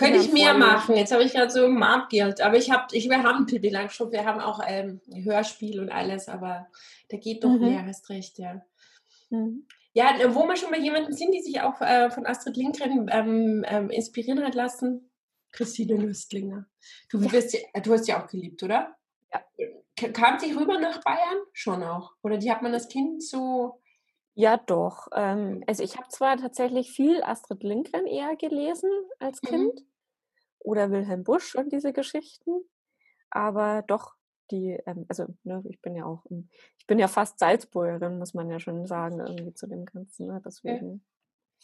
[0.00, 0.96] Könnte ich mehr machen.
[0.96, 2.40] Jetzt habe ich gerade so im Abgeld.
[2.40, 6.28] Aber ich habe, ich, wir haben Pippi Langstrumpf, wir haben auch ähm, Hörspiel und alles,
[6.28, 6.66] aber
[7.08, 7.60] da geht doch mhm.
[7.60, 8.62] mehr, hast recht, ja.
[9.30, 9.66] Mhm.
[9.92, 13.64] Ja, wo wir schon bei jemanden sind, die sich auch äh, von Astrid Lindgren ähm,
[13.66, 15.10] ähm, inspirieren hat lassen,
[15.52, 16.66] Christine Nöstlinger.
[17.10, 17.32] Du, ja.
[17.32, 18.96] wirst, du hast sie auch geliebt, oder?
[19.32, 20.08] Ja.
[20.12, 21.38] Kam sie rüber nach Bayern?
[21.52, 22.12] Schon auch.
[22.22, 23.80] Oder die hat man als Kind so.
[24.34, 25.08] Ja, doch.
[25.14, 29.48] Ähm, also ich habe zwar tatsächlich viel Astrid Lindgren eher gelesen als mhm.
[29.48, 29.74] Kind.
[29.74, 29.89] Mhm.
[30.60, 32.50] Oder Wilhelm Busch und diese Geschichten.
[33.30, 34.14] Aber doch,
[34.50, 36.24] die, ähm, also ne, ich bin ja auch,
[36.78, 40.26] ich bin ja fast Salzburgerin, muss man ja schon sagen, irgendwie zu dem Ganzen.
[40.26, 40.40] Ne?
[40.44, 41.04] Deswegen.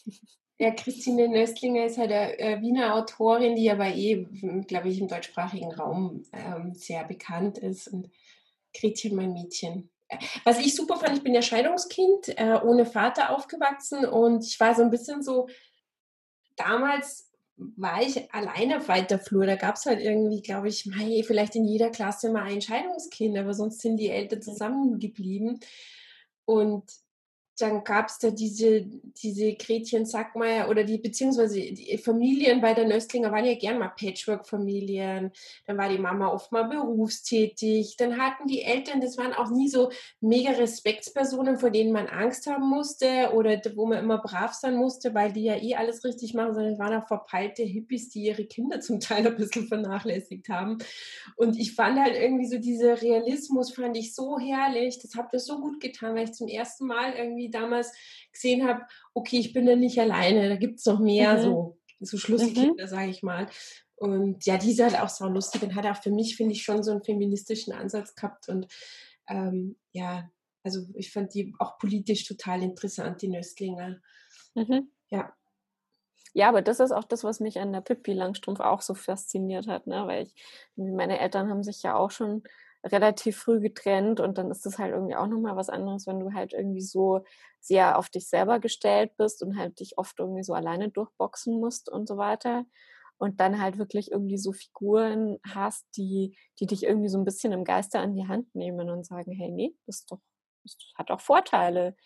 [0.59, 4.24] Ja, Christine Nöstlinger ist halt eine äh, Wiener Autorin, die aber eh,
[4.66, 7.88] glaube ich, im deutschsprachigen Raum ähm, sehr bekannt ist.
[7.88, 8.11] Und
[8.72, 9.90] Gretchen, mein Mädchen.
[10.44, 14.74] Was ich super fand, ich bin ja Scheidungskind, äh, ohne Vater aufgewachsen und ich war
[14.74, 15.46] so ein bisschen so,
[16.56, 17.26] damals
[17.57, 19.47] war ich alleine auf weiter Flur.
[19.47, 23.37] Da gab es halt irgendwie, glaube ich, mei, vielleicht in jeder Klasse mal ein Scheidungskind,
[23.38, 25.61] aber sonst sind die Eltern zusammengeblieben.
[26.45, 26.85] Und
[27.59, 32.87] dann gab es da diese, diese Gretchen Sackmeier oder die, beziehungsweise die Familien bei der
[32.87, 35.33] Nöstlinger waren ja gern mal Patchwork-Familien.
[35.66, 37.97] Dann war die Mama oft mal berufstätig.
[37.97, 39.90] Dann hatten die Eltern, das waren auch nie so
[40.21, 45.14] mega Respektspersonen, vor denen man Angst haben musste oder wo man immer brav sein musste,
[45.14, 48.45] weil die ja eh alles richtig machen, sondern es waren auch verpeilte Hippies, die ihre
[48.45, 50.79] Kinder zum Teil ein bisschen vernachlässigt haben.
[51.37, 54.99] Und ich fand halt irgendwie so dieser Realismus, fand ich so herrlich.
[54.99, 57.92] Das hat mir so gut getan, weil ich zum ersten Mal irgendwie irgendwie damals
[58.32, 58.82] gesehen habe,
[59.14, 61.42] okay, ich bin da nicht alleine, da gibt es noch mehr mhm.
[61.42, 62.88] so, so Schlusskinder, mhm.
[62.88, 63.48] sage ich mal.
[63.96, 66.62] Und ja, die ist halt auch so lustig und hat auch für mich, finde ich,
[66.62, 68.48] schon so einen feministischen Ansatz gehabt.
[68.48, 68.66] Und
[69.28, 70.30] ähm, ja,
[70.62, 73.96] also ich fand die auch politisch total interessant, die Nöstlinger.
[74.54, 74.90] Mhm.
[75.09, 75.32] Ja.
[76.35, 79.68] Ja, aber das ist auch das, was mich an der Pippi Langstrumpf auch so fasziniert
[79.68, 80.06] hat, ne?
[80.06, 80.35] weil ich,
[80.76, 82.42] meine Eltern haben sich ja auch schon
[82.87, 86.33] relativ früh getrennt und dann ist das halt irgendwie auch nochmal was anderes, wenn du
[86.33, 87.22] halt irgendwie so
[87.61, 91.90] sehr auf dich selber gestellt bist und halt dich oft irgendwie so alleine durchboxen musst
[91.90, 92.64] und so weiter.
[93.18, 97.53] Und dann halt wirklich irgendwie so Figuren hast, die, die dich irgendwie so ein bisschen
[97.53, 100.20] im Geiste an die Hand nehmen und sagen, hey, nee, das doch,
[100.62, 101.96] das hat auch Vorteile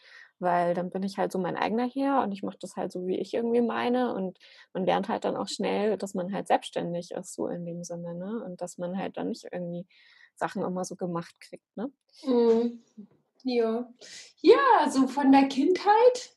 [0.40, 3.06] weil dann bin ich halt so mein eigener Herr und ich mache das halt so,
[3.06, 4.38] wie ich irgendwie meine und
[4.72, 8.14] man lernt halt dann auch schnell, dass man halt selbstständig ist, so in dem Sinne,
[8.14, 8.42] ne?
[8.44, 9.86] Und dass man halt dann nicht irgendwie
[10.40, 11.76] Sachen immer so gemacht kriegt.
[11.76, 11.92] Ne?
[12.24, 12.82] Mhm.
[13.42, 13.88] Ja.
[14.42, 16.36] ja, so von der Kindheit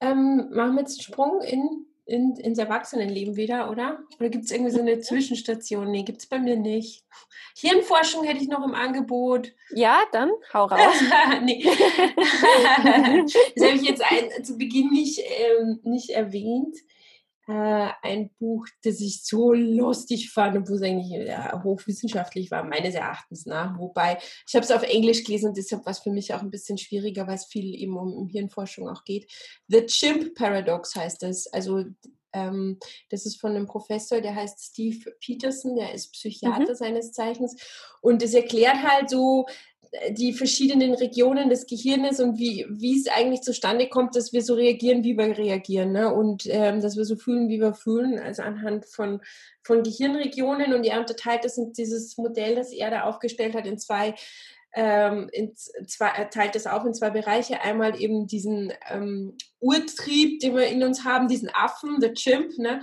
[0.00, 4.00] ähm, machen wir jetzt einen Sprung in, in, ins Erwachsenenleben wieder, oder?
[4.18, 5.90] Oder gibt es irgendwie so eine Zwischenstation?
[5.90, 7.04] Nee, gibt es bei mir nicht.
[7.56, 9.52] Hirnforschung hätte ich noch im Angebot.
[9.74, 10.94] Ja, dann hau raus.
[11.42, 11.64] nee.
[13.56, 16.76] das habe ich jetzt ein, zu Beginn nicht, ähm, nicht erwähnt
[17.48, 22.62] äh, ein Buch, das ich so lustig fand und wo es eigentlich ja, hochwissenschaftlich war,
[22.62, 23.78] meines Erachtens nach.
[23.78, 26.50] Wobei, ich habe es auf Englisch gelesen und deshalb war es für mich auch ein
[26.50, 29.30] bisschen schwieriger, weil es viel eben um, um Hirnforschung auch geht.
[29.68, 31.46] The Chimp Paradox heißt es.
[31.52, 31.84] Also
[32.32, 32.78] ähm,
[33.10, 36.76] das ist von einem Professor, der heißt Steve Peterson, der ist Psychiater mhm.
[36.76, 37.56] seines Zeichens.
[38.00, 39.46] Und es erklärt halt so,
[40.10, 44.54] die verschiedenen Regionen des Gehirnes und wie, wie es eigentlich zustande kommt, dass wir so
[44.54, 45.92] reagieren, wie wir reagieren.
[45.92, 46.12] Ne?
[46.12, 49.20] Und ähm, dass wir so fühlen, wie wir fühlen, also anhand von,
[49.62, 50.72] von Gehirnregionen.
[50.72, 54.14] Und er unterteilt das in dieses Modell, das er da aufgestellt hat, in zwei
[54.74, 57.60] ähm, in zwei, er teilt das auf in zwei Bereiche.
[57.60, 62.80] Einmal eben diesen ähm, Urtrieb, den wir in uns haben, diesen Affen, der Chimp, ne?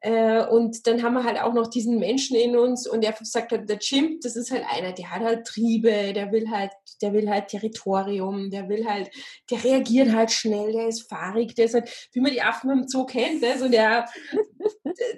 [0.00, 3.50] Äh, und dann haben wir halt auch noch diesen Menschen in uns und er sagt
[3.50, 6.70] halt, der Chimp, das ist halt einer, der hat halt Triebe, der will halt,
[7.02, 9.10] der will halt Territorium, der will halt,
[9.50, 12.86] der reagiert halt schnell, der ist fahrig, der ist halt, wie man die Affen im
[12.86, 13.58] Zoo kennt, ne?
[13.58, 14.06] so der,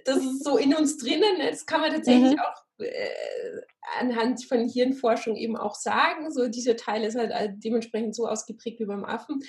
[0.04, 2.40] das ist so in uns drinnen, das kann man tatsächlich mhm.
[2.40, 3.60] auch äh,
[3.98, 6.30] anhand von Hirnforschung eben auch sagen.
[6.30, 7.32] So dieser Teil ist halt
[7.64, 9.40] dementsprechend so ausgeprägt wie beim Affen.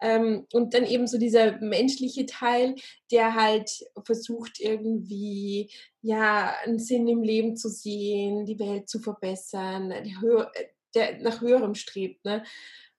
[0.00, 2.74] Ähm, und dann eben so dieser menschliche Teil,
[3.10, 3.70] der halt
[4.04, 5.70] versucht irgendwie
[6.02, 9.92] ja einen Sinn im Leben zu sehen, die Welt zu verbessern,
[10.94, 12.24] der nach höherem strebt.
[12.24, 12.42] Ne?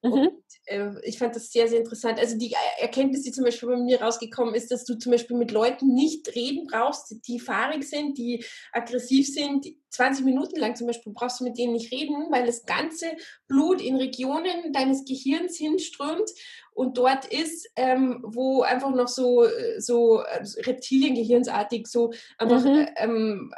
[0.07, 0.27] Mhm.
[0.27, 2.19] Und äh, ich fand das sehr, sehr interessant.
[2.19, 5.51] Also die Erkenntnis, die zum Beispiel bei mir rausgekommen ist, dass du zum Beispiel mit
[5.51, 9.67] Leuten nicht reden brauchst, die fahrig sind, die aggressiv sind.
[9.89, 13.07] 20 Minuten lang zum Beispiel brauchst du mit denen nicht reden, weil das ganze
[13.47, 16.29] Blut in Regionen deines Gehirns hinströmt
[16.73, 19.45] und dort ist, ähm, wo einfach noch so,
[19.79, 22.87] so äh, Reptiliengehirnsartig so einfach mhm.
[22.97, 23.53] ähm,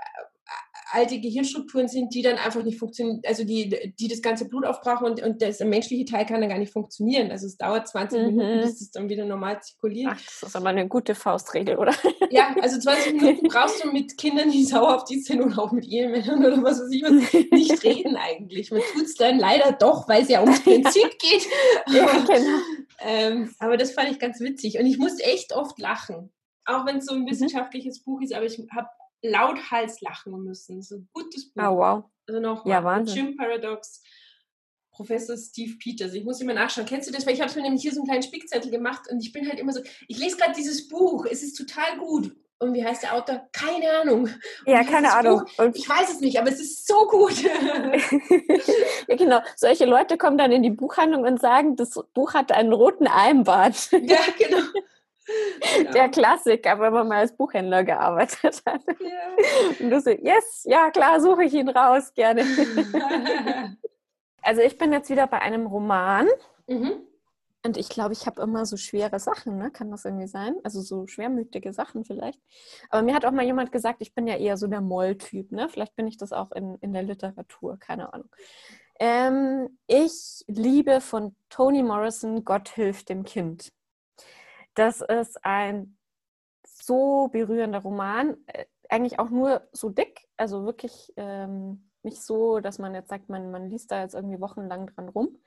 [0.92, 5.06] alte Gehirnstrukturen sind, die dann einfach nicht funktionieren, also die, die das ganze Blut aufbrauchen
[5.06, 7.32] und, und das menschliche Teil kann dann gar nicht funktionieren.
[7.32, 8.26] Also es dauert 20 mhm.
[8.28, 10.12] Minuten, bis es dann wieder normal zirkuliert.
[10.14, 11.94] Ach, das ist aber eine gute Faustregel, oder?
[12.32, 15.72] Ja, also 20 Minuten brauchst du mit Kindern, die sauer auf die sind oder auch
[15.72, 17.12] mit Ehemännern oder was weiß ich was,
[17.52, 18.70] nicht reden eigentlich.
[18.70, 21.48] Man tut es dann leider doch, weil es ja ums Prinzip geht.
[21.88, 22.58] Ja, genau.
[23.00, 26.32] ähm, aber das fand ich ganz witzig und ich musste echt oft lachen.
[26.66, 27.30] Auch wenn es so ein mhm.
[27.32, 28.04] wissenschaftliches mhm.
[28.04, 28.90] Buch ist, aber ich habe
[29.22, 30.82] lauthals lachen müssen.
[30.82, 31.64] So ein gutes Buch.
[31.64, 32.04] Oh, wow.
[32.28, 33.16] Also noch ja, Wahnsinn.
[33.16, 34.04] Jim Paradox,
[34.92, 36.14] Professor Steve Peters.
[36.14, 36.86] Ich muss immer nachschauen.
[36.86, 37.26] Kennst du das?
[37.26, 39.60] Weil ich habe mir nämlich hier so einen kleinen Spickzettel gemacht und ich bin halt
[39.60, 42.36] immer so, ich lese gerade dieses Buch, es ist total gut.
[42.62, 43.48] Und wie heißt der Autor?
[43.54, 44.24] Keine Ahnung.
[44.24, 45.46] Und ja, keine Ahnung.
[45.58, 47.42] Buch, ich weiß es nicht, aber es ist so gut.
[49.08, 49.40] ja, genau.
[49.56, 53.90] Solche Leute kommen dann in die Buchhandlung und sagen, das Buch hat einen roten Eimbart.
[53.94, 54.64] ja, genau.
[55.78, 55.92] Genau.
[55.92, 58.82] Der Klassiker, wenn man mal als Buchhändler gearbeitet hat.
[58.88, 59.80] Ja.
[59.80, 62.44] Und du so, yes, ja klar, suche ich ihn raus, gerne.
[64.42, 66.28] also ich bin jetzt wieder bei einem Roman.
[66.68, 66.94] Mhm.
[67.66, 69.70] Und ich glaube, ich habe immer so schwere Sachen, ne?
[69.70, 70.56] Kann das irgendwie sein?
[70.64, 72.40] Also so schwermütige Sachen vielleicht.
[72.90, 75.68] Aber mir hat auch mal jemand gesagt, ich bin ja eher so der Moll-Typ, ne?
[75.68, 78.30] Vielleicht bin ich das auch in, in der Literatur, keine Ahnung.
[79.00, 83.74] Ähm, ich liebe von Toni Morrison Gott hilft dem Kind.
[84.74, 85.98] Das ist ein
[86.64, 92.80] so berührender Roman, äh, eigentlich auch nur so dick, also wirklich ähm, nicht so, dass
[92.80, 95.38] man jetzt sagt, man, man liest da jetzt irgendwie wochenlang dran rum.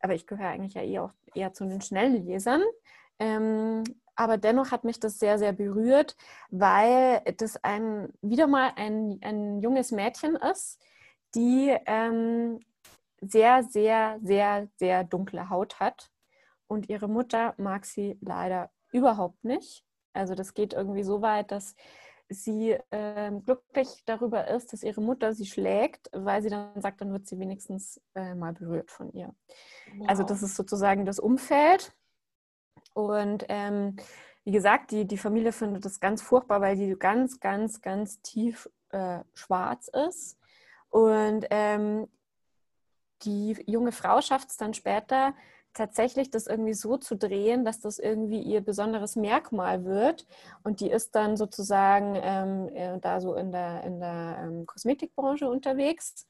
[0.00, 2.62] Aber ich gehöre eigentlich ja eher, auch eher zu den schnellen Lesern.
[3.18, 3.84] Ähm,
[4.16, 6.16] aber dennoch hat mich das sehr, sehr berührt,
[6.50, 10.80] weil das ein, wieder mal ein, ein junges Mädchen ist,
[11.34, 12.60] die ähm,
[13.20, 16.10] sehr, sehr, sehr, sehr dunkle Haut hat
[16.70, 19.84] und ihre Mutter mag sie leider überhaupt nicht.
[20.12, 21.74] Also das geht irgendwie so weit, dass
[22.28, 27.12] sie äh, glücklich darüber ist, dass ihre Mutter sie schlägt, weil sie dann sagt, dann
[27.12, 29.34] wird sie wenigstens äh, mal berührt von ihr.
[29.96, 30.08] Wow.
[30.08, 31.92] Also das ist sozusagen das Umfeld.
[32.94, 33.96] Und ähm,
[34.44, 38.70] wie gesagt, die, die Familie findet das ganz furchtbar, weil die ganz, ganz, ganz tief
[38.90, 40.38] äh, schwarz ist.
[40.88, 42.06] Und ähm,
[43.22, 45.34] die junge Frau schafft es dann später,
[45.74, 50.26] tatsächlich das irgendwie so zu drehen, dass das irgendwie ihr besonderes Merkmal wird.
[50.62, 55.48] Und die ist dann sozusagen ähm, äh, da so in der, in der ähm, Kosmetikbranche
[55.48, 56.26] unterwegs.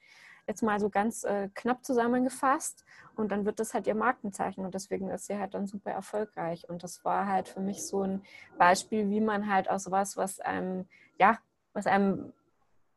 [0.47, 2.85] Jetzt mal so ganz äh, knapp zusammengefasst.
[3.17, 4.65] Und dann wird das halt ihr Markenzeichen.
[4.65, 6.69] Und deswegen ist sie halt dann super erfolgreich.
[6.69, 8.23] Und das war halt für mich so ein
[8.59, 10.87] Beispiel, wie man halt aus was, was einem,
[11.19, 11.39] ja,
[11.73, 12.33] was einem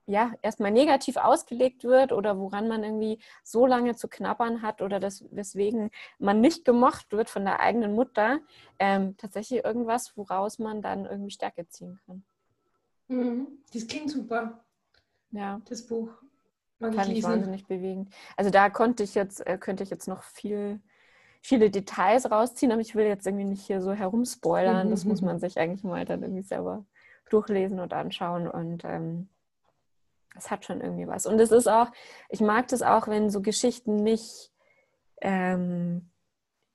[0.05, 4.99] ja, erstmal negativ ausgelegt wird oder woran man irgendwie so lange zu knabbern hat oder
[4.99, 8.39] das, weswegen man nicht gemocht wird von der eigenen Mutter,
[8.79, 12.23] ähm, tatsächlich irgendwas, woraus man dann irgendwie Stärke ziehen kann.
[13.07, 13.47] Mhm.
[13.73, 14.63] Das klingt super.
[15.31, 15.61] Ja.
[15.69, 16.09] Das Buch.
[16.79, 18.13] Mag Fand ich, ich wahnsinnig bewegend.
[18.35, 20.81] Also da konnte ich jetzt, äh, könnte ich jetzt noch viel,
[21.41, 24.87] viele Details rausziehen, aber ich will jetzt irgendwie nicht hier so herumspoilern.
[24.87, 24.91] Mhm.
[24.91, 26.85] Das muss man sich eigentlich mal dann irgendwie selber
[27.29, 29.29] durchlesen und anschauen und ähm,
[30.35, 31.25] es hat schon irgendwie was.
[31.25, 31.91] Und es ist auch,
[32.29, 34.51] ich mag das auch, wenn so Geschichten nicht,
[35.21, 36.09] ähm,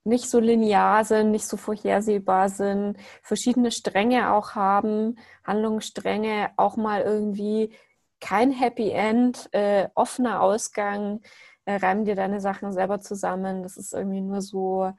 [0.04, 7.02] nicht so linear sind, nicht so vorhersehbar sind, verschiedene Stränge auch haben, Handlungsstränge, auch mal
[7.02, 7.74] irgendwie
[8.20, 11.20] kein Happy End, äh, offener Ausgang,
[11.66, 13.62] äh, reim dir deine Sachen selber zusammen.
[13.62, 14.92] Das ist irgendwie nur so,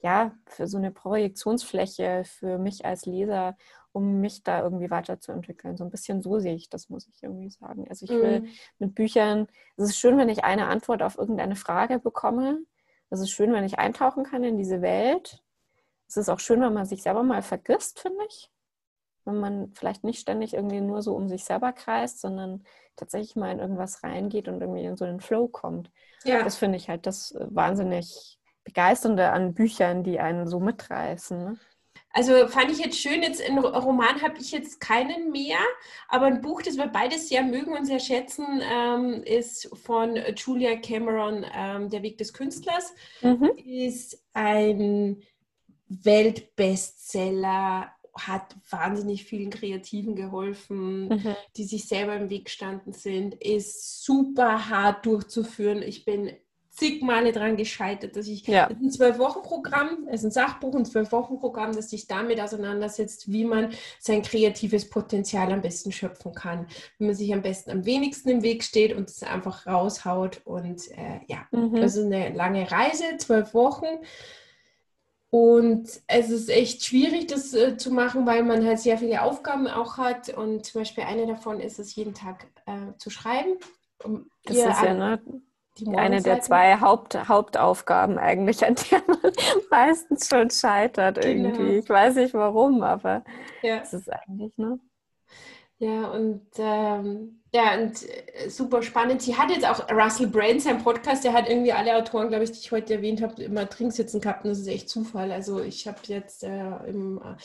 [0.00, 3.56] ja, für so eine Projektionsfläche für mich als Leser
[3.96, 5.78] um mich da irgendwie weiterzuentwickeln.
[5.78, 7.86] So ein bisschen so sehe ich das, muss ich irgendwie sagen.
[7.88, 8.48] Also ich will mhm.
[8.78, 12.58] mit Büchern, es ist schön, wenn ich eine Antwort auf irgendeine Frage bekomme.
[13.08, 15.42] Es ist schön, wenn ich eintauchen kann in diese Welt.
[16.08, 18.50] Es ist auch schön, wenn man sich selber mal vergisst, finde ich.
[19.24, 22.64] Wenn man vielleicht nicht ständig irgendwie nur so um sich selber kreist, sondern
[22.96, 25.90] tatsächlich mal in irgendwas reingeht und irgendwie in so einen Flow kommt.
[26.24, 26.42] Ja.
[26.42, 31.44] Das finde ich halt das wahnsinnig Begeisternde an Büchern, die einen so mitreißen.
[31.44, 31.58] Ne?
[32.16, 35.58] Also fand ich jetzt schön, jetzt einen Roman habe ich jetzt keinen mehr,
[36.08, 40.76] aber ein Buch, das wir beides sehr mögen und sehr schätzen, ähm, ist von Julia
[40.76, 42.94] Cameron, ähm, Der Weg des Künstlers.
[43.20, 43.50] Mhm.
[43.62, 45.22] Ist ein
[45.88, 51.36] Weltbestseller, hat wahnsinnig vielen Kreativen geholfen, mhm.
[51.58, 55.82] die sich selber im Weg gestanden sind, ist super hart durchzuführen.
[55.82, 56.32] Ich bin
[56.76, 58.66] zig Male dran gescheitert, dass ich ja.
[58.66, 64.22] ein Zwölf-Wochen-Programm, es ist ein Sachbuch, ein Zwölf-Wochen-Programm, das sich damit auseinandersetzt, wie man sein
[64.22, 66.66] kreatives Potenzial am besten schöpfen kann,
[66.98, 70.42] wie man sich am besten am wenigsten im Weg steht und es einfach raushaut.
[70.44, 71.80] Und äh, ja, mhm.
[71.80, 73.86] das ist eine lange Reise, zwölf Wochen.
[75.30, 79.66] Und es ist echt schwierig, das äh, zu machen, weil man halt sehr viele Aufgaben
[79.66, 80.28] auch hat.
[80.28, 83.56] Und zum Beispiel eine davon ist es, jeden Tag äh, zu schreiben.
[84.04, 85.20] Um das ist ja ne,
[85.94, 89.32] eine der zwei Haupt, Hauptaufgaben eigentlich, an der man
[89.70, 91.48] meistens schon scheitert genau.
[91.48, 91.66] irgendwie.
[91.66, 91.78] Genau.
[91.78, 93.24] Ich weiß nicht warum, aber
[93.62, 93.78] ja.
[93.82, 94.78] es ist eigentlich, ne?
[95.78, 99.20] Ja, und ähm, ja, und äh, super spannend.
[99.20, 102.52] Sie hat jetzt auch Russell Brand, sein Podcast, der hat irgendwie alle Autoren, glaube ich,
[102.52, 105.30] die ich heute erwähnt habe, immer Trinksitzen gehabt und das ist echt Zufall.
[105.30, 107.36] Also ich habe jetzt äh, im, äh,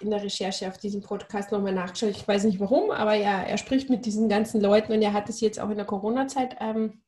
[0.00, 2.10] in der Recherche auf diesem Podcast nochmal nachgeschaut.
[2.10, 5.28] Ich weiß nicht warum, aber ja, er spricht mit diesen ganzen Leuten und er hat
[5.28, 7.02] es jetzt auch in der Corona-Zeit ähm,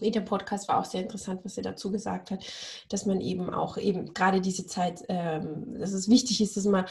[0.00, 2.44] der Podcast war auch sehr interessant, was er dazu gesagt hat,
[2.88, 6.86] dass man eben auch eben gerade diese Zeit, ähm, dass es wichtig ist, dass man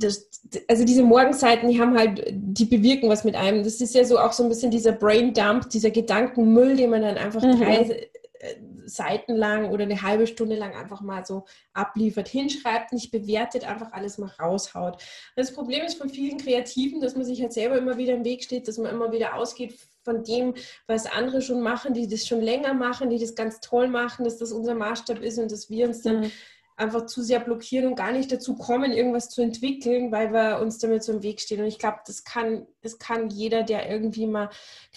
[0.00, 0.30] das,
[0.68, 3.64] also diese Morgenseiten, die haben halt, die bewirken was mit einem.
[3.64, 7.02] Das ist ja so auch so ein bisschen dieser Brain Dump, dieser Gedankenmüll, den man
[7.02, 7.58] dann einfach mhm.
[7.58, 8.54] drei äh,
[8.86, 13.92] Seiten lang oder eine halbe Stunde lang einfach mal so abliefert, hinschreibt, nicht bewertet, einfach
[13.92, 15.02] alles mal raushaut.
[15.34, 18.44] Das Problem ist von vielen Kreativen, dass man sich halt selber immer wieder im Weg
[18.44, 19.74] steht, dass man immer wieder ausgeht
[20.08, 20.54] von dem,
[20.86, 24.38] was andere schon machen, die das schon länger machen, die das ganz toll machen, dass
[24.38, 26.30] das unser Maßstab ist und dass wir uns dann mhm.
[26.76, 30.78] einfach zu sehr blockieren und gar nicht dazu kommen, irgendwas zu entwickeln, weil wir uns
[30.78, 31.60] damit so im Weg stehen.
[31.60, 34.48] Und ich glaube, das kann, das kann jeder, der irgendwie mal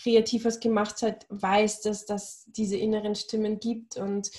[0.02, 3.97] kreativ was gemacht hat, weiß, dass das diese inneren Stimmen gibt.
[3.97, 4.32] Und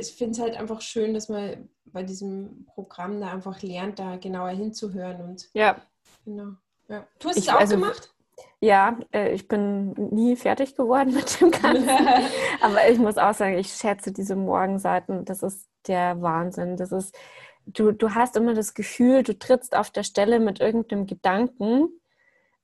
[0.00, 4.16] ich finde es halt einfach schön, dass man bei diesem Programm da einfach lernt, da
[4.16, 5.20] genauer hinzuhören.
[5.20, 5.80] Und ja.
[6.24, 6.54] Genau.
[6.88, 7.06] Ja.
[7.20, 8.12] Du hast ich, es auch also, gemacht?
[8.60, 11.88] Ja, äh, ich bin nie fertig geworden mit dem Ganzen.
[12.60, 15.24] Aber ich muss auch sagen, ich schätze diese Morgenseiten.
[15.24, 16.76] Das ist der Wahnsinn.
[16.76, 17.16] Das ist,
[17.66, 21.88] du, du hast immer das Gefühl, du trittst auf der Stelle mit irgendeinem Gedanken.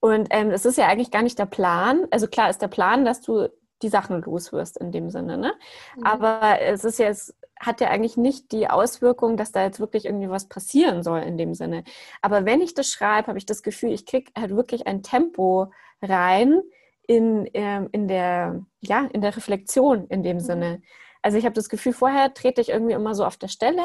[0.00, 2.06] Und ähm, es ist ja eigentlich gar nicht der Plan.
[2.10, 3.48] Also klar ist der Plan, dass du
[3.82, 5.38] die Sachen loswirst in dem Sinne.
[5.38, 5.54] Ne?
[5.96, 6.04] Mhm.
[6.04, 10.30] Aber es ist jetzt hat ja eigentlich nicht die Auswirkung, dass da jetzt wirklich irgendwie
[10.30, 11.84] was passieren soll in dem Sinne.
[12.22, 15.72] Aber wenn ich das schreibe, habe ich das Gefühl, ich kriege halt wirklich ein Tempo
[16.02, 16.60] rein
[17.06, 20.40] in, ähm, in, der, ja, in der Reflexion in dem mhm.
[20.40, 20.82] Sinne.
[21.22, 23.82] Also ich habe das Gefühl, vorher trete ich irgendwie immer so auf der Stelle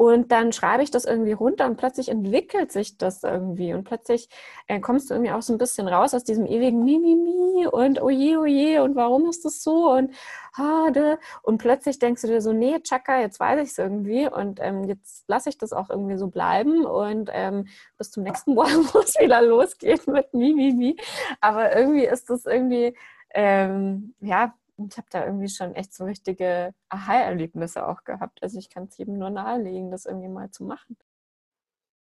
[0.00, 3.74] und dann schreibe ich das irgendwie runter und plötzlich entwickelt sich das irgendwie.
[3.74, 4.30] Und plötzlich
[4.66, 8.40] äh, kommst du irgendwie auch so ein bisschen raus aus diesem ewigen Mimimi und oje,
[8.40, 10.14] oje und warum ist das so und
[10.54, 11.18] hade.
[11.42, 14.84] Und plötzlich denkst du dir so, nee, Chaka, jetzt weiß ich es irgendwie und ähm,
[14.84, 17.66] jetzt lasse ich das auch irgendwie so bleiben und ähm,
[17.98, 20.96] bis zum nächsten Morgen, es wieder losgeht mit Mimimi.
[21.42, 22.96] Aber irgendwie ist das irgendwie,
[23.34, 24.54] ähm, ja,
[24.88, 28.42] ich habe da irgendwie schon echt so richtige Aha-Erlebnisse auch gehabt.
[28.42, 30.96] Also ich kann es jedem nur nahelegen, das irgendwie mal zu machen.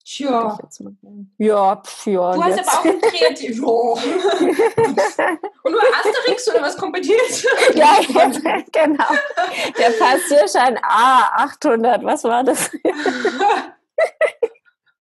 [0.05, 0.57] Tja.
[1.37, 2.33] Ja, pf, ja.
[2.33, 2.69] Du hast jetzt.
[2.69, 3.61] aber auch ein Kreativ.
[3.63, 3.93] Oh.
[5.63, 7.45] Und nur Asterix oder was kompetiert?
[7.75, 7.99] ja,
[8.71, 9.05] genau.
[9.77, 12.71] Der Passierschein A800, was war das?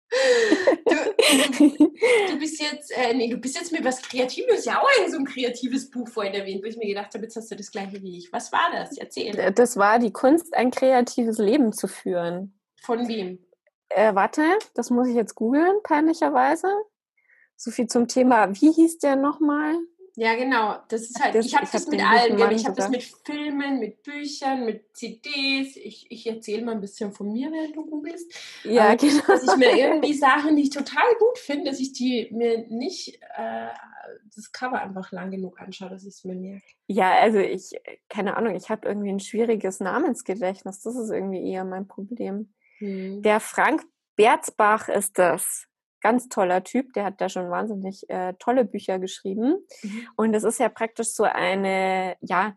[0.10, 0.96] Du,
[2.30, 5.18] du, bist jetzt, äh, nee, du bist jetzt mit was Kreatives, ja auch ein so
[5.18, 8.02] ein kreatives Buch vorhin erwähnt, wo ich mir gedacht habe, jetzt hast du das gleiche
[8.02, 8.32] wie ich.
[8.32, 8.98] Was war das?
[8.98, 9.52] Erzähl.
[9.54, 12.58] Das war die Kunst, ein kreatives Leben zu führen.
[12.82, 13.40] Von wem?
[13.90, 14.44] Äh, warte,
[14.76, 16.68] das muss ich jetzt googeln, peinlicherweise.
[17.56, 19.76] So viel zum Thema, wie hieß der nochmal?
[20.20, 20.78] Ja, genau.
[20.88, 22.52] Das ist halt, das, ich habe hab das mit allem.
[22.52, 25.76] Ich habe das mit Filmen, mit Büchern, mit CDs.
[25.76, 28.34] Ich, ich erzähle mal ein bisschen von mir, während du googelst.
[28.64, 29.22] Ja, ähm, genau.
[29.28, 33.22] Dass ich mir irgendwie Sachen, die ich total gut finde, dass ich die mir nicht
[33.38, 33.68] äh,
[34.36, 36.66] das Cover einfach lang genug anschaue, dass ich es mir merke.
[36.88, 40.82] Ja, also ich, keine Ahnung, ich habe irgendwie ein schwieriges Namensgedächtnis.
[40.82, 42.52] Das ist irgendwie eher mein Problem.
[42.80, 43.22] Hm.
[43.22, 43.84] Der Frank
[44.16, 45.67] Berzbach ist das
[46.02, 49.66] ganz toller Typ, der hat da schon wahnsinnig äh, tolle Bücher geschrieben.
[49.84, 50.08] Mhm.
[50.16, 52.56] Und es ist ja praktisch so eine, ja,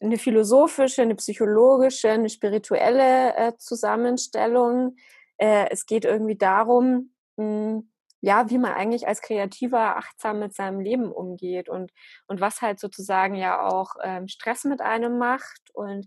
[0.00, 4.96] eine philosophische, eine psychologische, eine spirituelle äh, Zusammenstellung.
[5.38, 7.88] Äh, es geht irgendwie darum, mh, hm,
[8.24, 11.90] ja, wie man eigentlich als Kreativer achtsam mit seinem Leben umgeht und,
[12.28, 15.70] und was halt sozusagen ja auch ähm, Stress mit einem macht.
[15.74, 16.06] Und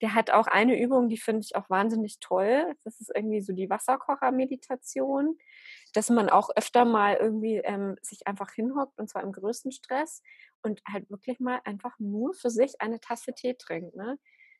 [0.00, 2.72] der hat auch eine Übung, die finde ich auch wahnsinnig toll.
[2.84, 5.36] Das ist irgendwie so die Wasserkocher-Meditation
[5.96, 10.22] dass man auch öfter mal irgendwie ähm, sich einfach hinhockt und zwar im größten Stress
[10.62, 13.96] und halt wirklich mal einfach nur für sich eine Tasse Tee trinkt.
[13.96, 14.18] Ne?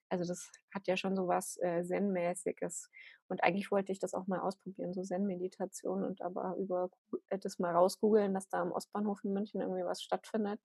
[0.08, 2.90] Also das hat ja schon so was äh, Zen-mäßiges.
[3.28, 6.90] Und eigentlich wollte ich das auch mal ausprobieren, so Zen-Meditation und aber über
[7.28, 10.60] äh, das mal rausgoogeln, dass da am Ostbahnhof in München irgendwie was stattfindet,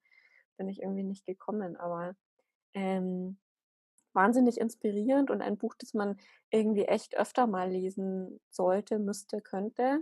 [0.56, 1.76] bin ich irgendwie nicht gekommen.
[1.76, 2.14] Aber
[2.72, 3.36] ähm,
[4.14, 6.18] wahnsinnig inspirierend und ein Buch, das man
[6.50, 10.00] irgendwie echt öfter mal lesen sollte, müsste, könnte.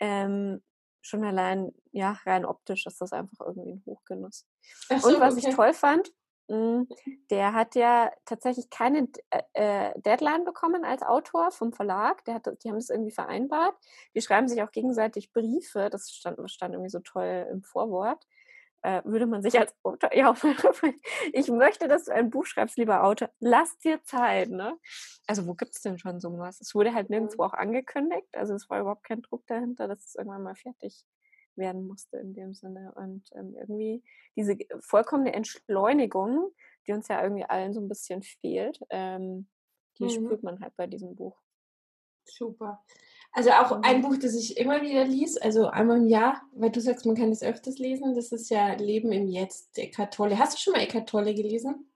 [0.00, 0.62] Ähm,
[1.00, 4.46] schon allein, ja, rein optisch ist das einfach irgendwie ein Hochgenuss.
[4.88, 5.48] So, und was okay.
[5.48, 6.12] ich toll fand,
[6.48, 6.88] hm, mhm.
[7.30, 12.24] der hat ja tatsächlich keine äh, äh, Deadline bekommen als Autor vom Verlag.
[12.24, 13.76] Der hat, die haben das irgendwie vereinbart.
[14.14, 15.88] Die schreiben sich auch gegenseitig Briefe.
[15.90, 18.26] Das stand, stand irgendwie so toll im Vorwort
[18.82, 20.34] äh, würde man sich als Autor, ja,
[21.32, 24.78] ich möchte, dass du ein Buch schreibst, lieber Autor, lass dir Zeit, ne?
[25.26, 26.60] Also wo gibt es denn schon sowas?
[26.60, 30.14] Es wurde halt nirgendwo auch angekündigt, also es war überhaupt kein Druck dahinter, dass es
[30.14, 31.04] irgendwann mal fertig
[31.58, 32.92] werden musste in dem Sinne.
[32.94, 34.02] Und ähm, irgendwie
[34.36, 36.52] diese vollkommene Entschleunigung,
[36.86, 39.48] die uns ja irgendwie allen so ein bisschen fehlt, ähm,
[39.98, 40.10] die mhm.
[40.10, 41.36] spürt man halt bei diesem Buch.
[42.24, 42.84] Super.
[43.38, 44.02] Also auch ein mhm.
[44.02, 47.30] Buch, das ich immer wieder lies, also einmal im Jahr, weil du sagst, man kann
[47.30, 50.40] es öfters lesen, das ist ja Leben im Jetzt, Eckart Tolle.
[50.40, 51.88] Hast du schon mal Eckart Tolle gelesen?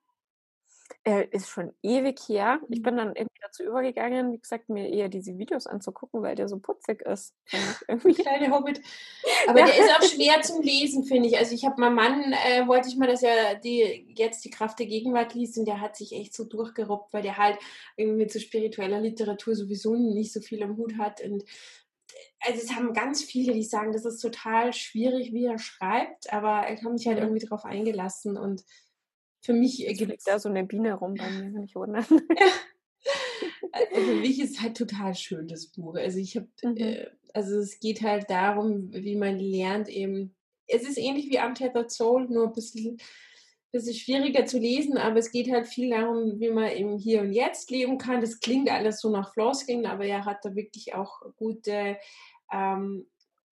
[1.04, 2.60] Äh, ist schon ewig her.
[2.68, 2.82] Ich mhm.
[2.82, 6.58] bin dann irgendwie dazu übergegangen, wie gesagt, mir eher diese Videos anzugucken, weil der so
[6.58, 7.34] putzig ist.
[7.86, 8.80] Kleine Hobbit.
[9.48, 9.66] Aber ja.
[9.66, 11.38] der ist auch schwer zum Lesen, finde ich.
[11.38, 14.78] Also ich habe meinem Mann, äh, wollte ich mal, dass er die, jetzt die Kraft
[14.78, 17.58] der Gegenwart liest und der hat sich echt so durchgerobbt, weil der halt
[17.96, 21.44] irgendwie mit so spiritueller Literatur sowieso nicht so viel am Hut hat und
[22.40, 26.66] also es haben ganz viele, die sagen, das ist total schwierig, wie er schreibt, aber
[26.66, 28.64] er kann mich halt irgendwie darauf eingelassen und
[29.42, 32.06] für mich gibt es da so eine Biene rum bei mir, wenn ich wundern.
[33.72, 35.94] Also für mich ist es halt total schön, das Buch.
[35.96, 36.76] Also ich habe, mhm.
[36.76, 40.36] äh, also es geht halt darum, wie man lernt eben,
[40.66, 42.98] es ist ähnlich wie Untethered Soul, nur ein bisschen,
[43.72, 47.32] bisschen schwieriger zu lesen, aber es geht halt viel darum, wie man im Hier und
[47.32, 48.20] Jetzt leben kann.
[48.20, 51.96] Das klingt alles so nach Floskeln, aber er hat da wirklich auch gute
[52.52, 53.06] ähm,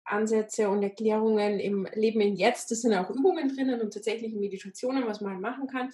[0.07, 2.71] Ansätze und Erklärungen im Leben in Jetzt.
[2.71, 5.89] Das sind auch Übungen drinnen und tatsächlich Meditationen, was man halt machen kann,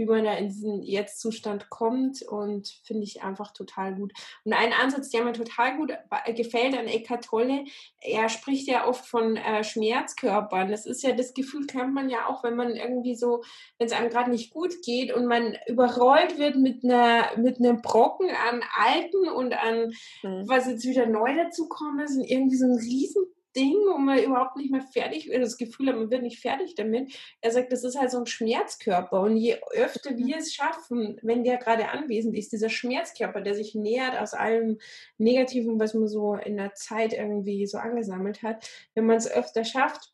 [0.00, 4.12] wie man da in diesen Jetzt-Zustand kommt und finde ich einfach total gut.
[4.44, 5.92] Und ein Ansatz, der mir total gut
[6.34, 7.64] gefällt an Eckhart Tolle,
[8.00, 10.70] er spricht ja oft von äh, Schmerzkörpern.
[10.70, 13.42] Das ist ja, das Gefühl kennt man ja auch, wenn man irgendwie so,
[13.78, 17.82] wenn es einem gerade nicht gut geht und man überrollt wird mit einer, mit einem
[17.82, 19.92] Brocken an Alten und an,
[20.22, 20.48] mhm.
[20.48, 24.56] was jetzt wieder neu dazukommen ist, und irgendwie so ein riesen Ding, wo man überhaupt
[24.56, 27.12] nicht mehr fertig wird, das Gefühl hat, man wird nicht fertig damit.
[27.40, 29.20] Er sagt, das ist halt so ein Schmerzkörper.
[29.20, 33.74] Und je öfter wir es schaffen, wenn der gerade anwesend ist, dieser Schmerzkörper, der sich
[33.74, 34.78] nähert aus allem
[35.18, 39.64] Negativen, was man so in der Zeit irgendwie so angesammelt hat, wenn man es öfter
[39.64, 40.12] schafft,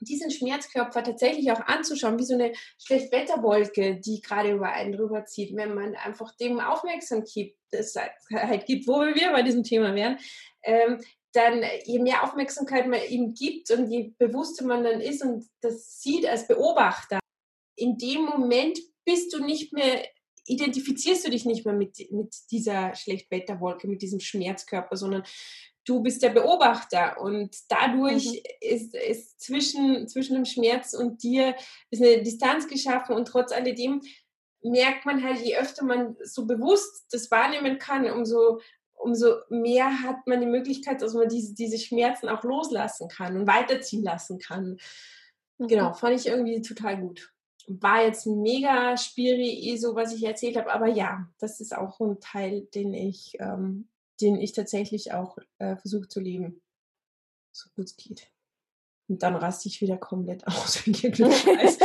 [0.00, 5.54] diesen Schmerzkörper tatsächlich auch anzuschauen, wie so eine Schlechtwetterwolke, die gerade über einen drüber zieht,
[5.54, 7.54] wenn man einfach dem Aufmerksamkeit
[8.32, 10.18] halt gibt, wo wir bei diesem Thema wären,
[10.62, 11.00] ähm,
[11.32, 16.00] dann je mehr Aufmerksamkeit man ihm gibt und je bewusster man dann ist und das
[16.00, 17.20] sieht als Beobachter,
[17.76, 20.04] in dem Moment bist du nicht mehr,
[20.46, 25.22] identifizierst du dich nicht mehr mit, mit dieser Schlechtwetterwolke, mit diesem Schmerzkörper, sondern
[25.84, 28.38] du bist der Beobachter und dadurch mhm.
[28.60, 31.56] ist, ist zwischen, zwischen dem Schmerz und dir
[31.90, 34.02] ist eine Distanz geschaffen und trotz alledem
[34.62, 38.60] merkt man halt, je öfter man so bewusst das wahrnehmen kann, umso
[39.00, 43.46] umso mehr hat man die Möglichkeit, dass man diese, diese Schmerzen auch loslassen kann und
[43.46, 44.78] weiterziehen lassen kann.
[45.58, 45.68] Mhm.
[45.68, 47.32] Genau, fand ich irgendwie total gut.
[47.66, 52.20] War jetzt mega spiri, so was ich erzählt habe, aber ja, das ist auch ein
[52.20, 53.88] Teil, den ich, ähm,
[54.20, 56.60] den ich tatsächlich auch äh, versuche zu leben,
[57.52, 58.28] so gut es geht.
[59.08, 61.78] Und dann raste ich wieder komplett aus, wenn ich Scheiß.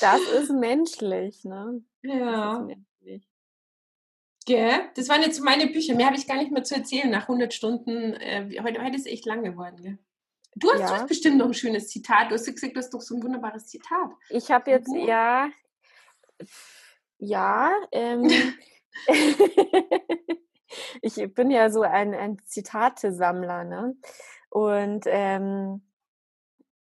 [0.00, 1.82] Das ist menschlich, ne?
[2.02, 2.66] Ja.
[4.44, 4.90] Gell?
[4.94, 5.94] Das waren jetzt meine Bücher.
[5.94, 8.14] Mehr habe ich gar nicht mehr zu erzählen nach 100 Stunden.
[8.14, 9.76] Äh, heute, heute ist es echt lang geworden.
[9.82, 9.98] Gell?
[10.56, 11.04] Du hast, ja.
[11.04, 12.30] bestimmt noch ein schönes Zitat.
[12.30, 14.10] Du hast gesagt, du hast doch so ein wunderbares Zitat.
[14.28, 15.08] Ich habe jetzt, Buch.
[15.08, 15.48] ja,
[17.18, 18.30] ja, ähm,
[21.02, 23.96] ich bin ja so ein, ein Zitatesammler, ne?
[24.50, 25.82] Und ähm,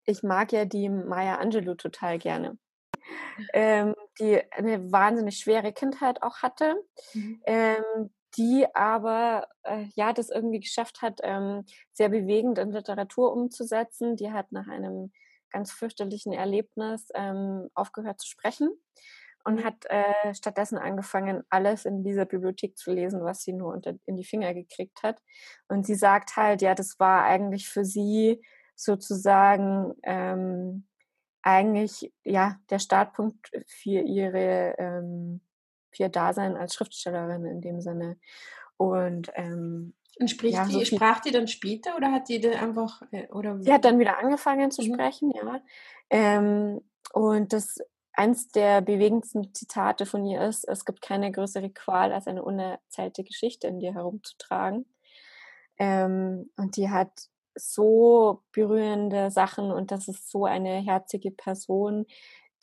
[0.04, 2.58] ich mag ja die Maya Angelou total gerne
[3.52, 6.76] ähm, die eine wahnsinnig schwere Kindheit auch hatte,
[7.14, 7.40] mhm.
[7.44, 14.16] ähm, die aber äh, ja das irgendwie geschafft hat, ähm, sehr bewegend in Literatur umzusetzen.
[14.16, 15.12] Die hat nach einem
[15.50, 18.70] ganz fürchterlichen Erlebnis ähm, aufgehört zu sprechen
[19.44, 19.64] und mhm.
[19.64, 24.16] hat äh, stattdessen angefangen, alles in dieser Bibliothek zu lesen, was sie nur unter, in
[24.16, 25.20] die Finger gekriegt hat.
[25.68, 28.42] Und sie sagt halt, ja, das war eigentlich für sie
[28.74, 30.86] sozusagen ähm,
[31.42, 35.40] eigentlich ja der Startpunkt für ihre ähm,
[35.92, 38.16] für ihr Dasein als Schriftstellerin in dem Sinne.
[38.76, 42.54] Und, ähm, und spricht ja, die, so sprach die dann später oder hat die dann
[42.54, 43.60] einfach äh, oder?
[43.60, 44.94] Sie hat dann wieder angefangen zu mhm.
[44.94, 45.60] sprechen, ja.
[46.10, 46.80] Ähm,
[47.12, 47.78] und das
[48.14, 53.24] eins der bewegendsten Zitate von ihr ist, es gibt keine größere Qual, als eine unerzählte
[53.24, 54.86] Geschichte in dir herumzutragen.
[55.78, 62.06] Ähm, und die hat so berührende Sachen und das ist so eine herzige Person,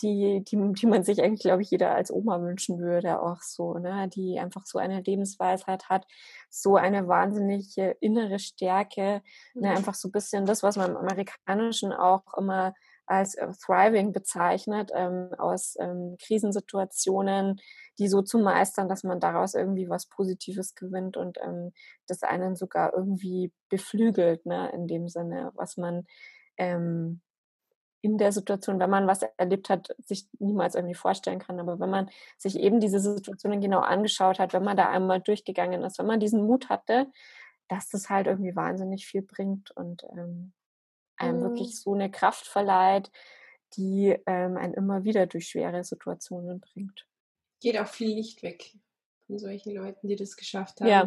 [0.02, 3.74] die, die, die man sich eigentlich, glaube ich, jeder als Oma wünschen würde, auch so,
[3.78, 4.08] ne?
[4.08, 6.06] die einfach so eine Lebensweisheit hat,
[6.50, 9.22] so eine wahnsinnige innere Stärke,
[9.54, 9.70] ne?
[9.70, 9.78] Mhm.
[9.78, 12.74] einfach so ein bisschen das, was man im Amerikanischen auch immer
[13.10, 17.60] als äh, Thriving bezeichnet, ähm, aus ähm, Krisensituationen,
[17.98, 21.74] die so zu meistern, dass man daraus irgendwie was Positives gewinnt und ähm,
[22.08, 26.06] das einen sogar irgendwie beflügelt, ne, in dem Sinne, was man
[26.58, 27.22] ähm,
[28.02, 31.60] in der Situation, wenn man was erlebt hat, sich niemals irgendwie vorstellen kann.
[31.60, 35.84] Aber wenn man sich eben diese Situationen genau angeschaut hat, wenn man da einmal durchgegangen
[35.84, 37.08] ist, wenn man diesen Mut hatte,
[37.68, 40.54] dass das halt irgendwie wahnsinnig viel bringt und ähm,
[41.20, 41.44] einem mhm.
[41.44, 43.12] wirklich so eine Kraft verleiht,
[43.74, 47.06] die ähm, einen immer wieder durch schwere Situationen bringt.
[47.62, 48.74] Geht auch viel Licht weg
[49.28, 50.90] von solchen Leuten, die das geschafft haben.
[50.90, 51.06] Ja,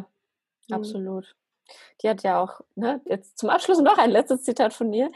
[0.69, 0.75] mhm.
[0.75, 1.35] absolut.
[2.03, 5.11] Die hat ja auch, ne, jetzt zum Abschluss noch ein letztes Zitat von ihr.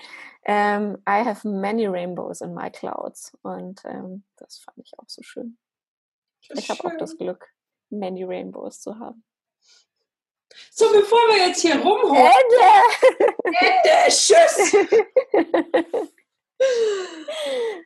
[0.44, 3.36] Ähm, I have many rainbows in my clouds.
[3.42, 5.58] Und ähm, das fand ich auch so schön.
[6.54, 7.52] Ich habe auch das Glück,
[7.90, 9.24] many rainbows zu haben.
[10.70, 12.32] So, bevor wir jetzt hier rumholen.
[13.46, 14.08] Ende!
[14.08, 14.74] Tschüss!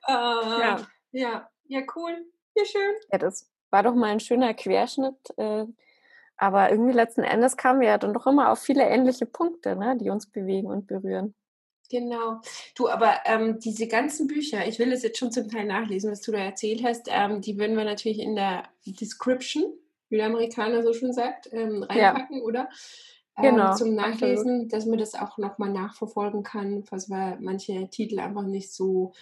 [0.09, 0.87] uh, ja.
[1.13, 1.51] ja.
[1.69, 2.27] Ja, cool.
[2.57, 2.95] Ja, schön.
[3.13, 5.15] Ja, das war doch mal ein schöner Querschnitt.
[5.37, 5.67] Äh,
[6.37, 9.97] aber irgendwie letzten Endes kamen wir ja dann doch immer auf viele ähnliche Punkte, ne,
[9.97, 11.35] die uns bewegen und berühren.
[11.91, 12.41] Genau.
[12.75, 16.21] Du, aber ähm, diese ganzen Bücher, ich will es jetzt schon zum Teil nachlesen, was
[16.21, 19.75] du da erzählt hast, ähm, die würden wir natürlich in der Description
[20.11, 22.43] wie der Amerikaner so schon sagt, ähm, reinpacken, ja.
[22.43, 22.69] oder?
[23.41, 23.75] Genau.
[23.75, 24.73] Zum Nachlesen, absolut.
[24.73, 29.13] dass man das auch nochmal nachverfolgen kann, falls wir manche Titel einfach nicht so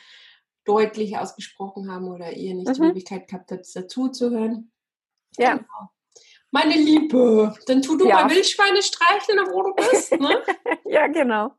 [0.65, 2.75] deutlich ausgesprochen haben oder ihr nicht mhm.
[2.75, 4.71] die Möglichkeit gehabt habt, dazu zu hören.
[5.37, 5.55] Ja.
[5.57, 5.91] Genau.
[6.51, 8.23] Meine Liebe, dann tu du ja.
[8.23, 10.13] mal Wildschweine streicheln, wo du bist.
[10.13, 10.43] Ne?
[10.87, 11.53] ja, genau.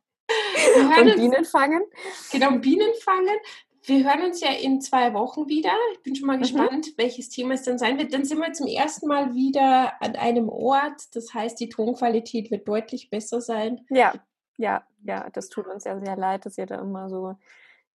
[0.78, 1.84] Und Bienen fangen.
[2.32, 3.38] Genau, Bienen fangen.
[3.84, 5.74] Wir hören uns ja in zwei Wochen wieder.
[5.94, 6.42] Ich bin schon mal mhm.
[6.42, 8.14] gespannt, welches Thema es dann sein wird.
[8.14, 11.16] Dann sind wir zum ersten Mal wieder an einem Ort.
[11.16, 13.82] Das heißt, die Tonqualität wird deutlich besser sein.
[13.90, 14.14] Ja,
[14.58, 15.30] ja, ja.
[15.32, 17.36] Das tut uns ja sehr leid, dass ihr da immer so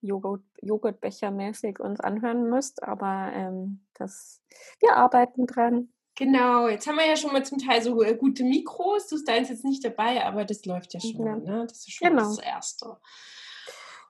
[0.00, 2.82] Joghurt, Joghurtbechermäßig uns anhören müsst.
[2.82, 4.42] Aber ähm, das,
[4.80, 5.90] wir arbeiten dran.
[6.16, 9.08] Genau, jetzt haben wir ja schon mal zum Teil so äh, gute Mikros.
[9.08, 11.26] Du bist da jetzt nicht dabei, aber das läuft ja schon.
[11.26, 11.36] Ja.
[11.36, 11.66] Ne?
[11.68, 12.22] Das ist schon genau.
[12.22, 12.96] das Erste.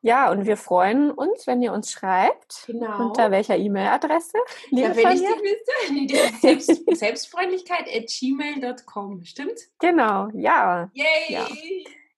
[0.04, 2.64] Ja, und wir freuen uns, wenn ihr uns schreibt.
[2.66, 3.06] Genau.
[3.06, 4.36] Unter welcher E-Mail-Adresse?
[4.68, 6.36] Ja, wenn ich die wüsste.
[6.42, 9.58] Selbst, Selbstfreundlichkeit at gmail.com, stimmt?
[9.78, 10.90] Genau, ja.
[10.92, 11.06] Yay!
[11.30, 11.46] Ja.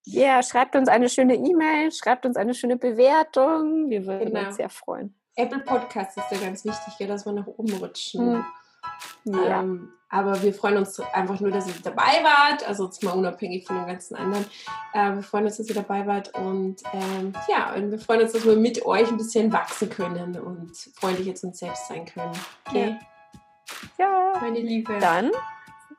[0.02, 3.88] ja, schreibt uns eine schöne E-Mail, schreibt uns eine schöne Bewertung.
[3.88, 4.48] Wir würden genau.
[4.48, 5.14] uns sehr freuen.
[5.36, 8.44] Apple Podcast ist ja ganz wichtig, dass wir nach oben rutschen.
[9.24, 9.32] Hm.
[9.32, 9.60] Ja.
[9.60, 12.66] Ähm, aber wir freuen uns einfach nur, dass ihr dabei wart.
[12.66, 14.44] Also jetzt mal unabhängig von den ganzen anderen.
[14.92, 16.32] Äh, wir freuen uns, dass ihr dabei wart.
[16.38, 20.38] Und ähm, ja, und wir freuen uns, dass wir mit euch ein bisschen wachsen können
[20.38, 22.32] und freundlich jetzt uns selbst sein können.
[22.68, 22.96] Okay.
[23.98, 24.04] Ja.
[24.04, 24.40] ja.
[24.40, 24.96] Meine Liebe.
[25.00, 25.32] Dann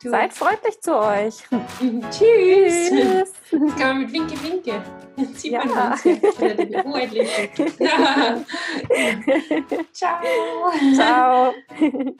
[0.01, 0.09] du.
[0.09, 1.35] seid freundlich zu euch.
[2.11, 2.89] Tschüss.
[2.89, 3.33] Tschüss.
[3.51, 4.81] Das kann man mit Winke, Winke.
[5.17, 5.65] Jetzt sieht ja.
[5.65, 6.37] man uns jetzt.
[9.91, 10.21] Ciao.
[10.95, 11.53] Ciao.